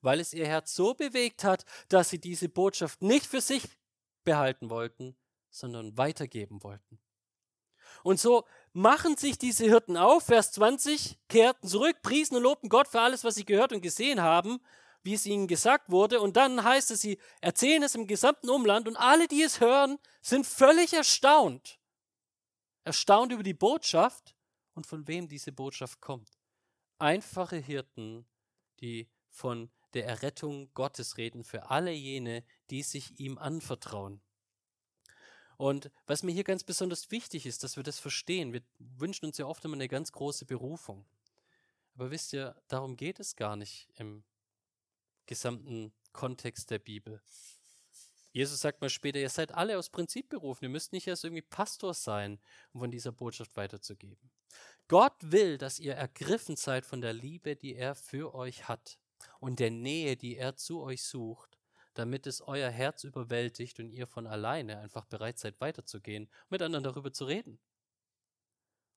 weil 0.00 0.20
es 0.20 0.32
ihr 0.32 0.46
Herz 0.46 0.74
so 0.74 0.94
bewegt 0.94 1.44
hat, 1.44 1.64
dass 1.88 2.10
sie 2.10 2.18
diese 2.18 2.48
Botschaft 2.48 3.02
nicht 3.02 3.26
für 3.26 3.40
sich 3.40 3.62
behalten 4.24 4.70
wollten, 4.70 5.16
sondern 5.50 5.96
weitergeben 5.96 6.62
wollten. 6.62 7.00
Und 8.02 8.18
so 8.18 8.46
machen 8.72 9.16
sich 9.16 9.36
diese 9.36 9.64
Hirten 9.64 9.96
auf, 9.96 10.24
Vers 10.24 10.52
20, 10.52 11.18
kehrten 11.28 11.68
zurück, 11.68 12.02
priesen 12.02 12.36
und 12.36 12.44
lobten 12.44 12.68
Gott 12.68 12.88
für 12.88 13.00
alles, 13.00 13.24
was 13.24 13.34
sie 13.34 13.44
gehört 13.44 13.72
und 13.72 13.82
gesehen 13.82 14.22
haben, 14.22 14.60
wie 15.02 15.14
es 15.14 15.26
ihnen 15.26 15.46
gesagt 15.46 15.90
wurde. 15.90 16.20
Und 16.20 16.36
dann 16.36 16.62
heißt 16.64 16.90
es, 16.90 17.00
sie 17.00 17.18
erzählen 17.40 17.82
es 17.82 17.94
im 17.94 18.06
gesamten 18.06 18.50
Umland 18.50 18.88
und 18.88 18.96
alle, 18.96 19.28
die 19.28 19.42
es 19.42 19.60
hören, 19.60 19.98
sind 20.20 20.46
völlig 20.46 20.92
erstaunt. 20.92 21.78
Erstaunt 22.84 23.32
über 23.32 23.42
die 23.42 23.54
Botschaft 23.54 24.34
und 24.74 24.86
von 24.86 25.06
wem 25.08 25.28
diese 25.28 25.52
Botschaft 25.52 26.00
kommt. 26.00 26.30
Einfache 26.98 27.56
Hirten, 27.56 28.26
die 28.80 29.08
von 29.30 29.70
der 29.94 30.06
Errettung 30.06 30.72
Gottes 30.74 31.16
reden 31.16 31.44
für 31.44 31.70
alle 31.70 31.92
jene, 31.92 32.44
die 32.70 32.82
sich 32.82 33.18
ihm 33.18 33.38
anvertrauen. 33.38 34.20
Und 35.56 35.90
was 36.06 36.22
mir 36.22 36.32
hier 36.32 36.44
ganz 36.44 36.64
besonders 36.64 37.10
wichtig 37.10 37.44
ist, 37.44 37.62
dass 37.64 37.76
wir 37.76 37.82
das 37.82 37.98
verstehen. 37.98 38.54
Wir 38.54 38.62
wünschen 38.78 39.26
uns 39.26 39.36
ja 39.36 39.44
oft 39.44 39.62
immer 39.64 39.74
eine 39.74 39.88
ganz 39.88 40.10
große 40.10 40.46
Berufung. 40.46 41.04
Aber 41.94 42.10
wisst 42.10 42.32
ihr, 42.32 42.56
darum 42.68 42.96
geht 42.96 43.20
es 43.20 43.36
gar 43.36 43.56
nicht 43.56 43.90
im 43.96 44.24
gesamten 45.30 45.92
Kontext 46.12 46.72
der 46.72 46.80
Bibel. 46.80 47.22
Jesus 48.32 48.60
sagt 48.60 48.80
mal 48.80 48.90
später, 48.90 49.20
ihr 49.20 49.28
seid 49.28 49.54
alle 49.54 49.78
aus 49.78 49.88
Prinzip 49.88 50.28
berufen, 50.28 50.64
ihr 50.64 50.70
müsst 50.70 50.92
nicht 50.92 51.06
erst 51.06 51.22
irgendwie 51.24 51.42
Pastor 51.42 51.94
sein, 51.94 52.40
um 52.72 52.80
von 52.80 52.90
dieser 52.90 53.12
Botschaft 53.12 53.56
weiterzugeben. 53.56 54.30
Gott 54.88 55.14
will, 55.20 55.56
dass 55.56 55.78
ihr 55.78 55.94
ergriffen 55.94 56.56
seid 56.56 56.84
von 56.84 57.00
der 57.00 57.12
Liebe, 57.12 57.54
die 57.54 57.76
er 57.76 57.94
für 57.94 58.34
euch 58.34 58.66
hat 58.66 58.98
und 59.38 59.60
der 59.60 59.70
Nähe, 59.70 60.16
die 60.16 60.36
er 60.36 60.56
zu 60.56 60.82
euch 60.82 61.04
sucht, 61.04 61.58
damit 61.94 62.26
es 62.26 62.40
euer 62.40 62.70
Herz 62.70 63.04
überwältigt 63.04 63.78
und 63.78 63.88
ihr 63.88 64.08
von 64.08 64.26
alleine 64.26 64.78
einfach 64.78 65.04
bereit 65.04 65.38
seid 65.38 65.60
weiterzugehen, 65.60 66.28
mit 66.48 66.60
anderen 66.60 66.82
darüber 66.82 67.12
zu 67.12 67.24
reden. 67.24 67.60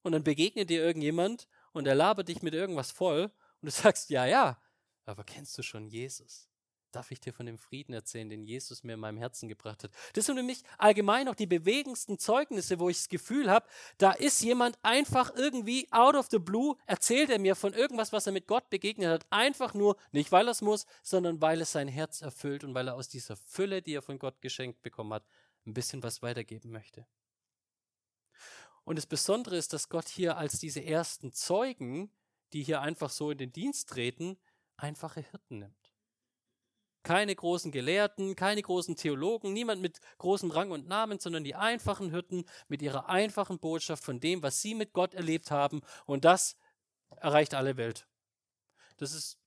Und 0.02 0.14
dann 0.14 0.24
begegnet 0.24 0.72
dir 0.72 0.84
irgendjemand 0.84 1.48
und 1.74 1.86
er 1.86 1.96
labert 1.96 2.28
dich 2.28 2.42
mit 2.42 2.56
irgendwas 2.56 2.92
voll 2.92 3.32
und 3.62 3.66
du 3.68 3.72
sagst, 3.72 4.10
ja, 4.10 4.26
ja, 4.26 4.60
aber 5.06 5.24
kennst 5.24 5.58
du 5.58 5.64
schon 5.64 5.88
Jesus? 5.88 6.48
darf 6.94 7.12
ich 7.12 7.20
dir 7.20 7.34
von 7.34 7.46
dem 7.46 7.58
Frieden 7.58 7.94
erzählen, 7.94 8.30
den 8.30 8.44
Jesus 8.44 8.84
mir 8.84 8.94
in 8.94 9.00
meinem 9.00 9.18
Herzen 9.18 9.50
gebracht 9.50 9.84
hat. 9.84 9.92
Das 10.14 10.26
sind 10.26 10.44
mich 10.46 10.64
allgemein 10.78 11.28
auch 11.28 11.36
die 11.36 11.48
bewegendsten 11.48 12.20
Zeugnisse, 12.20 12.80
wo 12.80 12.90
ich 12.90 12.98
das 12.98 13.10
Gefühl 13.10 13.50
habe, 13.50 13.68
da 13.98 14.12
ist 14.12 14.42
jemand 14.42 14.78
einfach 14.84 15.34
irgendwie 15.36 15.88
out 15.92 16.16
of 16.16 16.28
the 16.30 16.40
blue, 16.40 16.76
erzählt 16.86 17.30
er 17.30 17.40
mir 17.40 17.56
von 17.56 17.74
irgendwas, 17.74 18.14
was 18.14 18.28
er 18.28 18.34
mit 18.34 18.48
Gott 18.48 18.70
begegnet 18.70 19.10
hat. 19.10 19.26
Einfach 19.30 19.74
nur, 19.74 19.98
nicht 20.12 20.32
weil 20.32 20.48
er 20.48 20.52
es 20.52 20.62
muss, 20.62 20.86
sondern 21.02 21.42
weil 21.42 21.62
es 21.62 21.72
sein 21.72 21.88
Herz 21.88 22.22
erfüllt 22.22 22.64
und 22.64 22.74
weil 22.74 22.88
er 22.88 22.96
aus 22.96 23.10
dieser 23.10 23.36
Fülle, 23.36 23.82
die 23.82 23.94
er 23.94 24.02
von 24.02 24.20
Gott 24.20 24.42
geschenkt 24.42 24.82
bekommen 24.82 25.14
hat, 25.14 25.26
ein 25.66 25.74
bisschen 25.74 26.04
was 26.04 26.22
weitergeben 26.22 26.72
möchte. 26.72 27.08
Und 28.84 28.98
das 28.98 29.06
Besondere 29.06 29.56
ist, 29.56 29.72
dass 29.74 29.90
Gott 29.90 30.10
hier 30.10 30.38
als 30.38 30.60
diese 30.60 30.84
ersten 30.84 31.32
Zeugen, 31.32 32.12
die 32.52 32.64
hier 32.64 32.82
einfach 32.82 33.10
so 33.10 33.32
in 33.32 33.38
den 33.38 33.54
Dienst 33.54 33.90
treten, 33.90 34.38
einfache 34.84 35.22
Hirten 35.22 35.60
nimmt. 35.60 35.94
Keine 37.04 37.36
großen 37.36 37.72
Gelehrten, 37.72 38.36
keine 38.36 38.62
großen 38.62 38.96
Theologen, 38.96 39.52
niemand 39.52 39.82
mit 39.82 40.00
großem 40.20 40.52
Rang 40.52 40.72
und 40.72 40.88
Namen, 40.88 41.20
sondern 41.20 41.44
die 41.44 41.56
einfachen 41.56 42.12
Hirten 42.12 42.46
mit 42.68 42.82
ihrer 42.82 43.10
einfachen 43.10 43.60
Botschaft 43.60 44.04
von 44.04 44.20
dem, 44.20 44.44
was 44.44 44.62
sie 44.62 44.76
mit 44.76 44.94
Gott 44.94 45.14
erlebt 45.14 45.52
haben. 45.52 45.82
Und 46.06 46.24
das 46.24 46.56
erreicht 47.18 47.56
alle 47.56 47.78
Welt. 47.78 48.08
Das 48.98 49.14
ist 49.14 49.38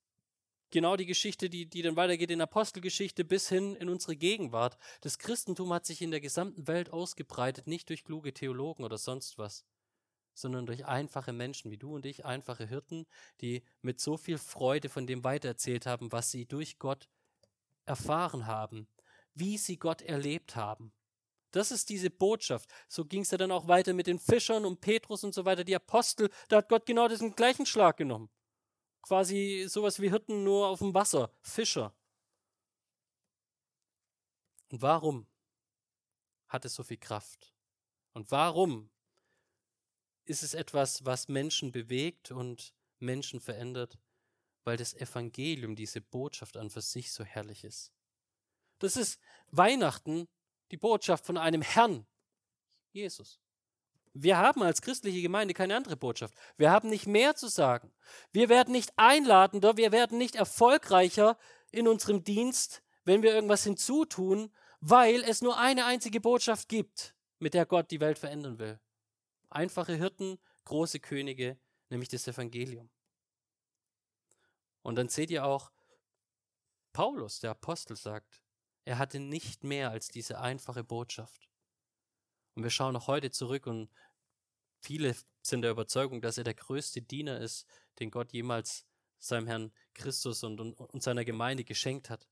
genau 0.70 0.96
die 0.96 1.06
Geschichte, 1.06 1.48
die, 1.48 1.66
die 1.66 1.82
dann 1.82 1.96
weitergeht 1.96 2.30
in 2.30 2.40
Apostelgeschichte 2.40 3.24
bis 3.24 3.48
hin 3.48 3.76
in 3.76 3.88
unsere 3.88 4.16
Gegenwart. 4.16 4.76
Das 5.00 5.18
Christentum 5.18 5.72
hat 5.72 5.86
sich 5.86 6.02
in 6.02 6.10
der 6.10 6.20
gesamten 6.20 6.66
Welt 6.66 6.90
ausgebreitet, 6.92 7.66
nicht 7.66 7.88
durch 7.88 8.04
kluge 8.04 8.34
Theologen 8.34 8.84
oder 8.84 8.98
sonst 8.98 9.38
was, 9.38 9.64
sondern 10.38 10.66
durch 10.66 10.86
einfache 10.86 11.32
Menschen 11.32 11.70
wie 11.70 11.78
du 11.78 11.94
und 11.94 12.06
ich, 12.06 12.24
einfache 12.24 12.66
Hirten, 12.66 13.06
die 13.40 13.62
mit 13.82 14.00
so 14.00 14.16
viel 14.16 14.38
Freude 14.38 14.88
von 14.88 15.06
dem 15.06 15.24
weitererzählt 15.24 15.86
haben, 15.86 16.12
was 16.12 16.30
sie 16.30 16.46
durch 16.46 16.78
Gott 16.78 17.08
erfahren 17.84 18.46
haben, 18.46 18.88
wie 19.34 19.58
sie 19.58 19.78
Gott 19.78 20.02
erlebt 20.02 20.56
haben. 20.56 20.92
Das 21.50 21.70
ist 21.70 21.88
diese 21.88 22.10
Botschaft. 22.10 22.70
So 22.88 23.04
ging 23.04 23.22
es 23.22 23.30
ja 23.30 23.38
dann 23.38 23.50
auch 23.50 23.66
weiter 23.66 23.94
mit 23.94 24.06
den 24.06 24.18
Fischern 24.18 24.64
und 24.64 24.80
Petrus 24.80 25.24
und 25.24 25.34
so 25.34 25.44
weiter, 25.44 25.64
die 25.64 25.76
Apostel. 25.76 26.30
Da 26.48 26.58
hat 26.58 26.68
Gott 26.68 26.86
genau 26.86 27.08
diesen 27.08 27.34
gleichen 27.34 27.66
Schlag 27.66 27.96
genommen 27.96 28.28
quasi 29.06 29.66
sowas 29.68 30.00
wie 30.00 30.10
Hirten 30.10 30.42
nur 30.42 30.66
auf 30.66 30.80
dem 30.80 30.92
Wasser, 30.92 31.30
Fischer. 31.40 31.94
Und 34.70 34.82
warum 34.82 35.28
hat 36.48 36.64
es 36.64 36.74
so 36.74 36.82
viel 36.82 36.96
Kraft? 36.96 37.54
Und 38.14 38.30
warum 38.32 38.90
ist 40.26 40.42
es 40.42 40.54
etwas, 40.54 41.04
was 41.04 41.28
Menschen 41.28 41.72
bewegt 41.72 42.30
und 42.30 42.74
Menschen 42.98 43.40
verändert? 43.40 43.98
Weil 44.64 44.76
das 44.76 44.94
Evangelium, 44.94 45.76
diese 45.76 46.00
Botschaft 46.00 46.56
an 46.56 46.70
für 46.70 46.80
sich 46.80 47.12
so 47.12 47.24
herrlich 47.24 47.64
ist. 47.64 47.92
Das 48.78 48.96
ist 48.96 49.20
Weihnachten, 49.50 50.28
die 50.70 50.76
Botschaft 50.76 51.24
von 51.24 51.36
einem 51.36 51.62
Herrn, 51.62 52.06
Jesus. 52.92 53.40
Wir 54.12 54.38
haben 54.38 54.62
als 54.62 54.80
christliche 54.80 55.20
Gemeinde 55.20 55.54
keine 55.54 55.76
andere 55.76 55.96
Botschaft. 55.96 56.34
Wir 56.56 56.70
haben 56.70 56.88
nicht 56.88 57.06
mehr 57.06 57.36
zu 57.36 57.48
sagen. 57.48 57.92
Wir 58.32 58.48
werden 58.48 58.72
nicht 58.72 58.92
einladender, 58.96 59.76
wir 59.76 59.92
werden 59.92 60.18
nicht 60.18 60.34
erfolgreicher 60.34 61.38
in 61.70 61.86
unserem 61.86 62.24
Dienst, 62.24 62.82
wenn 63.04 63.22
wir 63.22 63.34
irgendwas 63.34 63.64
hinzutun, 63.64 64.52
weil 64.80 65.22
es 65.22 65.42
nur 65.42 65.58
eine 65.58 65.84
einzige 65.84 66.20
Botschaft 66.20 66.68
gibt, 66.68 67.14
mit 67.38 67.54
der 67.54 67.66
Gott 67.66 67.90
die 67.90 68.00
Welt 68.00 68.18
verändern 68.18 68.58
will. 68.58 68.80
Einfache 69.50 69.94
Hirten, 69.94 70.38
große 70.64 71.00
Könige, 71.00 71.58
nämlich 71.88 72.08
das 72.08 72.26
Evangelium. 72.26 72.90
Und 74.82 74.96
dann 74.96 75.08
seht 75.08 75.30
ihr 75.30 75.44
auch, 75.44 75.72
Paulus, 76.92 77.40
der 77.40 77.50
Apostel, 77.50 77.96
sagt, 77.96 78.42
er 78.84 78.98
hatte 78.98 79.18
nicht 79.18 79.64
mehr 79.64 79.90
als 79.90 80.08
diese 80.08 80.38
einfache 80.40 80.84
Botschaft. 80.84 81.48
Und 82.54 82.62
wir 82.62 82.70
schauen 82.70 82.96
auch 82.96 83.06
heute 83.06 83.30
zurück 83.30 83.66
und 83.66 83.90
viele 84.80 85.14
sind 85.42 85.62
der 85.62 85.72
Überzeugung, 85.72 86.22
dass 86.22 86.38
er 86.38 86.44
der 86.44 86.54
größte 86.54 87.02
Diener 87.02 87.40
ist, 87.40 87.66
den 87.98 88.10
Gott 88.10 88.32
jemals 88.32 88.86
seinem 89.18 89.46
Herrn 89.46 89.72
Christus 89.94 90.42
und, 90.44 90.60
und, 90.60 90.74
und 90.74 91.02
seiner 91.02 91.24
Gemeinde 91.24 91.64
geschenkt 91.64 92.10
hat. 92.10 92.26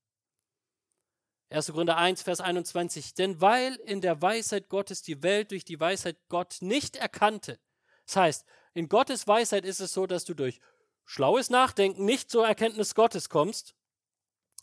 1. 1.55 1.73
Korinther 1.73 1.97
1, 1.97 2.23
Vers 2.23 2.40
21. 2.40 3.14
Denn 3.14 3.40
weil 3.40 3.75
in 3.87 4.01
der 4.01 4.21
Weisheit 4.21 4.69
Gottes 4.69 5.03
die 5.03 5.23
Welt 5.23 5.51
durch 5.51 5.64
die 5.64 5.81
Weisheit 5.81 6.17
Gott 6.29 6.59
nicht 6.61 6.97
erkannte. 6.97 7.59
Das 8.07 8.17
heißt, 8.17 8.45
in 8.75 8.88
Gottes 8.88 9.27
Weisheit 9.27 9.64
ist 9.64 9.81
es 9.81 9.95
so, 9.95 10.07
dass 10.07 10.25
du 10.25 10.35
durch 10.35 10.61
schlaues 11.05 11.51
Nachdenken 11.51 12.05
nicht 12.05 12.31
zur 12.31 12.47
Erkenntnis 12.47 12.95
Gottes 12.95 13.29
kommst, 13.29 13.75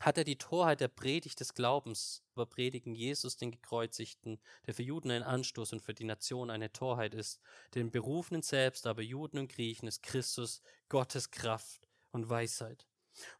hat 0.02 0.18
er 0.18 0.24
die 0.24 0.38
Torheit 0.38 0.82
der 0.82 0.88
Predigt 0.88 1.40
des 1.40 1.54
Glaubens 1.54 2.24
über 2.34 2.48
Predigen 2.48 2.96
Jesus, 2.96 3.38
den 3.38 3.52
Gekreuzigten, 3.52 4.42
der 4.66 4.74
für 4.74 4.84
Juden 4.84 5.12
ein 5.12 5.24
Anstoß 5.24 5.74
und 5.74 5.82
für 5.82 5.94
die 5.94 6.06
Nation 6.06 6.50
eine 6.50 6.72
Torheit 6.72 7.14
ist, 7.14 7.40
den 7.76 7.92
Berufenen 7.92 8.42
selbst, 8.42 8.88
aber 8.88 9.04
Juden 9.04 9.38
und 9.38 9.52
Griechen 9.52 9.88
ist 9.88 10.02
Christus 10.02 10.62
Gottes 10.90 11.30
Kraft 11.30 11.88
und 12.12 12.30
Weisheit. 12.30 12.88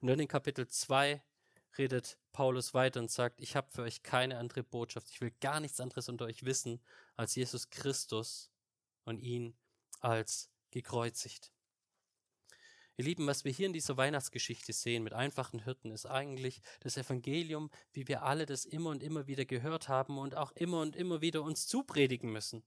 Und 0.02 0.08
dann 0.08 0.20
in 0.20 0.28
Kapitel 0.28 0.68
2 0.68 1.24
redet 1.78 2.20
Paulus 2.32 2.74
weiter 2.74 3.00
und 3.00 3.12
sagt, 3.12 3.42
ich 3.42 3.56
habe 3.56 3.72
für 3.72 3.84
euch 3.84 4.04
keine 4.04 4.38
andere 4.38 4.64
Botschaft, 4.64 5.10
ich 5.10 5.22
will 5.22 5.32
gar 5.42 5.60
nichts 5.60 5.80
anderes 5.80 6.10
unter 6.10 6.26
euch 6.26 6.46
wissen 6.46 6.82
als 7.16 7.36
Jesus 7.36 7.70
Christus 7.70 8.52
und 9.04 9.20
ihn 9.20 9.56
als 10.00 10.50
gekreuzigt. 10.72 11.52
Ihr 12.98 13.06
Lieben, 13.06 13.26
was 13.26 13.46
wir 13.46 13.52
hier 13.52 13.66
in 13.66 13.74
dieser 13.74 13.98
Weihnachtsgeschichte 13.98 14.74
sehen 14.74 15.04
mit 15.04 15.14
einfachen 15.14 15.64
Hirten, 15.64 15.92
ist 15.92 16.06
eigentlich 16.06 16.62
das 16.82 16.98
Evangelium, 16.98 17.72
wie 17.94 18.08
wir 18.08 18.24
alle 18.24 18.46
das 18.46 18.66
immer 18.66 18.90
und 18.92 19.02
immer 19.02 19.28
wieder 19.28 19.46
gehört 19.46 19.88
haben 19.88 20.18
und 20.18 20.36
auch 20.36 20.52
immer 20.52 20.82
und 20.82 20.96
immer 20.96 21.22
wieder 21.22 21.42
uns 21.42 21.66
zupredigen 21.68 22.32
müssen. 22.32 22.64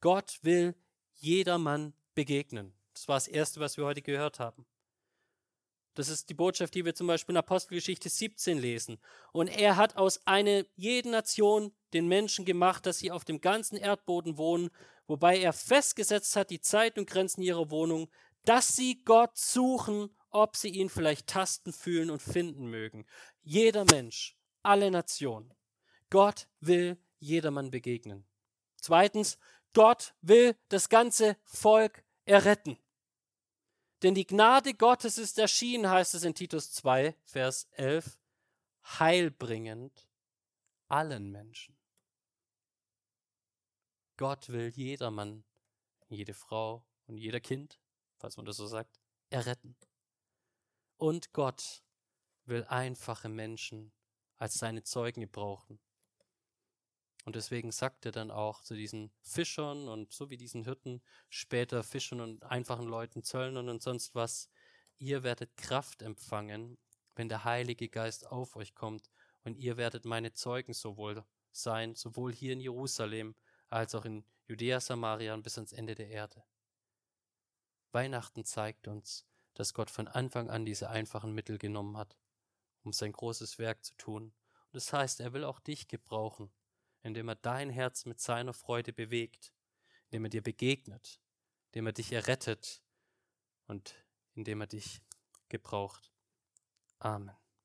Gott 0.00 0.40
will 0.42 0.74
jedermann 1.14 1.94
begegnen. 2.14 2.74
Das 2.92 3.06
war 3.08 3.16
das 3.16 3.28
Erste, 3.28 3.60
was 3.60 3.76
wir 3.76 3.84
heute 3.84 4.02
gehört 4.02 4.40
haben. 4.40 4.66
Das 5.94 6.08
ist 6.08 6.30
die 6.30 6.34
Botschaft, 6.34 6.74
die 6.74 6.84
wir 6.84 6.94
zum 6.94 7.06
Beispiel 7.06 7.34
in 7.34 7.38
Apostelgeschichte 7.38 8.08
17 8.08 8.58
lesen. 8.58 8.98
Und 9.32 9.48
er 9.48 9.76
hat 9.76 9.96
aus 9.96 10.26
einer 10.26 10.64
jeden 10.74 11.12
Nation 11.12 11.72
den 11.92 12.08
Menschen 12.08 12.44
gemacht, 12.44 12.86
dass 12.86 12.98
sie 12.98 13.10
auf 13.10 13.24
dem 13.24 13.40
ganzen 13.40 13.76
Erdboden 13.76 14.38
wohnen, 14.38 14.70
wobei 15.06 15.38
er 15.38 15.52
festgesetzt 15.52 16.34
hat 16.36 16.50
die 16.50 16.60
Zeit 16.60 16.98
und 16.98 17.08
Grenzen 17.08 17.42
ihrer 17.42 17.70
Wohnung, 17.70 18.10
dass 18.44 18.74
sie 18.74 19.02
Gott 19.04 19.36
suchen, 19.36 20.10
ob 20.30 20.56
sie 20.56 20.70
ihn 20.70 20.88
vielleicht 20.88 21.26
tasten, 21.26 21.72
fühlen 21.72 22.10
und 22.10 22.22
finden 22.22 22.66
mögen. 22.66 23.06
Jeder 23.42 23.84
Mensch, 23.84 24.36
alle 24.62 24.90
Nationen. 24.90 25.52
Gott 26.08 26.48
will 26.60 26.98
jedermann 27.18 27.70
begegnen. 27.70 28.24
Zweitens, 28.76 29.38
Gott 29.74 30.14
will 30.22 30.56
das 30.68 30.88
ganze 30.88 31.36
Volk 31.44 32.02
erretten. 32.24 32.78
Denn 34.02 34.14
die 34.14 34.26
Gnade 34.26 34.74
Gottes 34.74 35.18
ist 35.18 35.38
erschienen, 35.38 35.88
heißt 35.88 36.14
es 36.14 36.24
in 36.24 36.34
Titus 36.34 36.72
2, 36.72 37.14
Vers 37.24 37.68
11, 37.72 38.20
heilbringend 38.84 40.08
allen 40.88 41.30
Menschen. 41.30 41.76
Gott 44.16 44.48
will 44.48 44.68
jedermann, 44.68 45.44
jede 46.08 46.34
Frau 46.34 46.84
und 47.06 47.16
jeder 47.16 47.40
Kind 47.40 47.78
falls 48.22 48.36
man 48.36 48.46
das 48.46 48.56
so 48.56 48.68
sagt, 48.68 49.00
erretten. 49.30 49.76
Und 50.96 51.32
Gott 51.32 51.82
will 52.44 52.64
einfache 52.64 53.28
Menschen 53.28 53.92
als 54.36 54.54
seine 54.54 54.84
Zeugen 54.84 55.22
gebrauchen. 55.22 55.80
Und 57.24 57.36
deswegen 57.36 57.70
sagt 57.70 58.04
er 58.04 58.12
dann 58.12 58.30
auch 58.30 58.62
zu 58.62 58.74
diesen 58.74 59.12
Fischern 59.20 59.88
und 59.88 60.12
so 60.12 60.30
wie 60.30 60.36
diesen 60.36 60.64
Hirten, 60.64 61.02
später 61.28 61.84
Fischern 61.84 62.20
und 62.20 62.42
einfachen 62.44 62.86
Leuten, 62.86 63.22
Zöllnern 63.22 63.68
und 63.68 63.82
sonst 63.82 64.14
was, 64.14 64.48
ihr 64.98 65.22
werdet 65.22 65.56
Kraft 65.56 66.02
empfangen, 66.02 66.78
wenn 67.14 67.28
der 67.28 67.44
Heilige 67.44 67.88
Geist 67.88 68.26
auf 68.26 68.56
euch 68.56 68.74
kommt 68.74 69.10
und 69.44 69.56
ihr 69.56 69.76
werdet 69.76 70.04
meine 70.04 70.32
Zeugen 70.32 70.72
sowohl 70.72 71.24
sein, 71.52 71.94
sowohl 71.94 72.32
hier 72.32 72.54
in 72.54 72.60
Jerusalem 72.60 73.36
als 73.68 73.94
auch 73.94 74.04
in 74.04 74.24
Judäa, 74.46 74.80
Samaria 74.80 75.34
und 75.34 75.42
bis 75.42 75.58
ans 75.58 75.72
Ende 75.72 75.94
der 75.94 76.08
Erde. 76.08 76.44
Weihnachten 77.92 78.44
zeigt 78.44 78.88
uns, 78.88 79.26
dass 79.54 79.74
Gott 79.74 79.90
von 79.90 80.08
Anfang 80.08 80.50
an 80.50 80.64
diese 80.64 80.88
einfachen 80.90 81.32
Mittel 81.32 81.58
genommen 81.58 81.96
hat, 81.96 82.16
um 82.82 82.92
sein 82.92 83.12
großes 83.12 83.58
Werk 83.58 83.84
zu 83.84 83.94
tun. 83.96 84.24
Und 84.24 84.74
das 84.74 84.92
heißt, 84.92 85.20
er 85.20 85.32
will 85.34 85.44
auch 85.44 85.60
dich 85.60 85.88
gebrauchen, 85.88 86.50
indem 87.02 87.28
er 87.28 87.36
dein 87.36 87.70
Herz 87.70 88.04
mit 88.04 88.20
seiner 88.20 88.52
Freude 88.52 88.92
bewegt, 88.92 89.52
indem 90.06 90.24
er 90.24 90.30
dir 90.30 90.42
begegnet, 90.42 91.20
indem 91.66 91.86
er 91.86 91.92
dich 91.92 92.12
errettet 92.12 92.82
und 93.66 93.94
indem 94.34 94.60
er 94.60 94.66
dich 94.66 95.02
gebraucht. 95.48 96.12
Amen. 96.98 97.41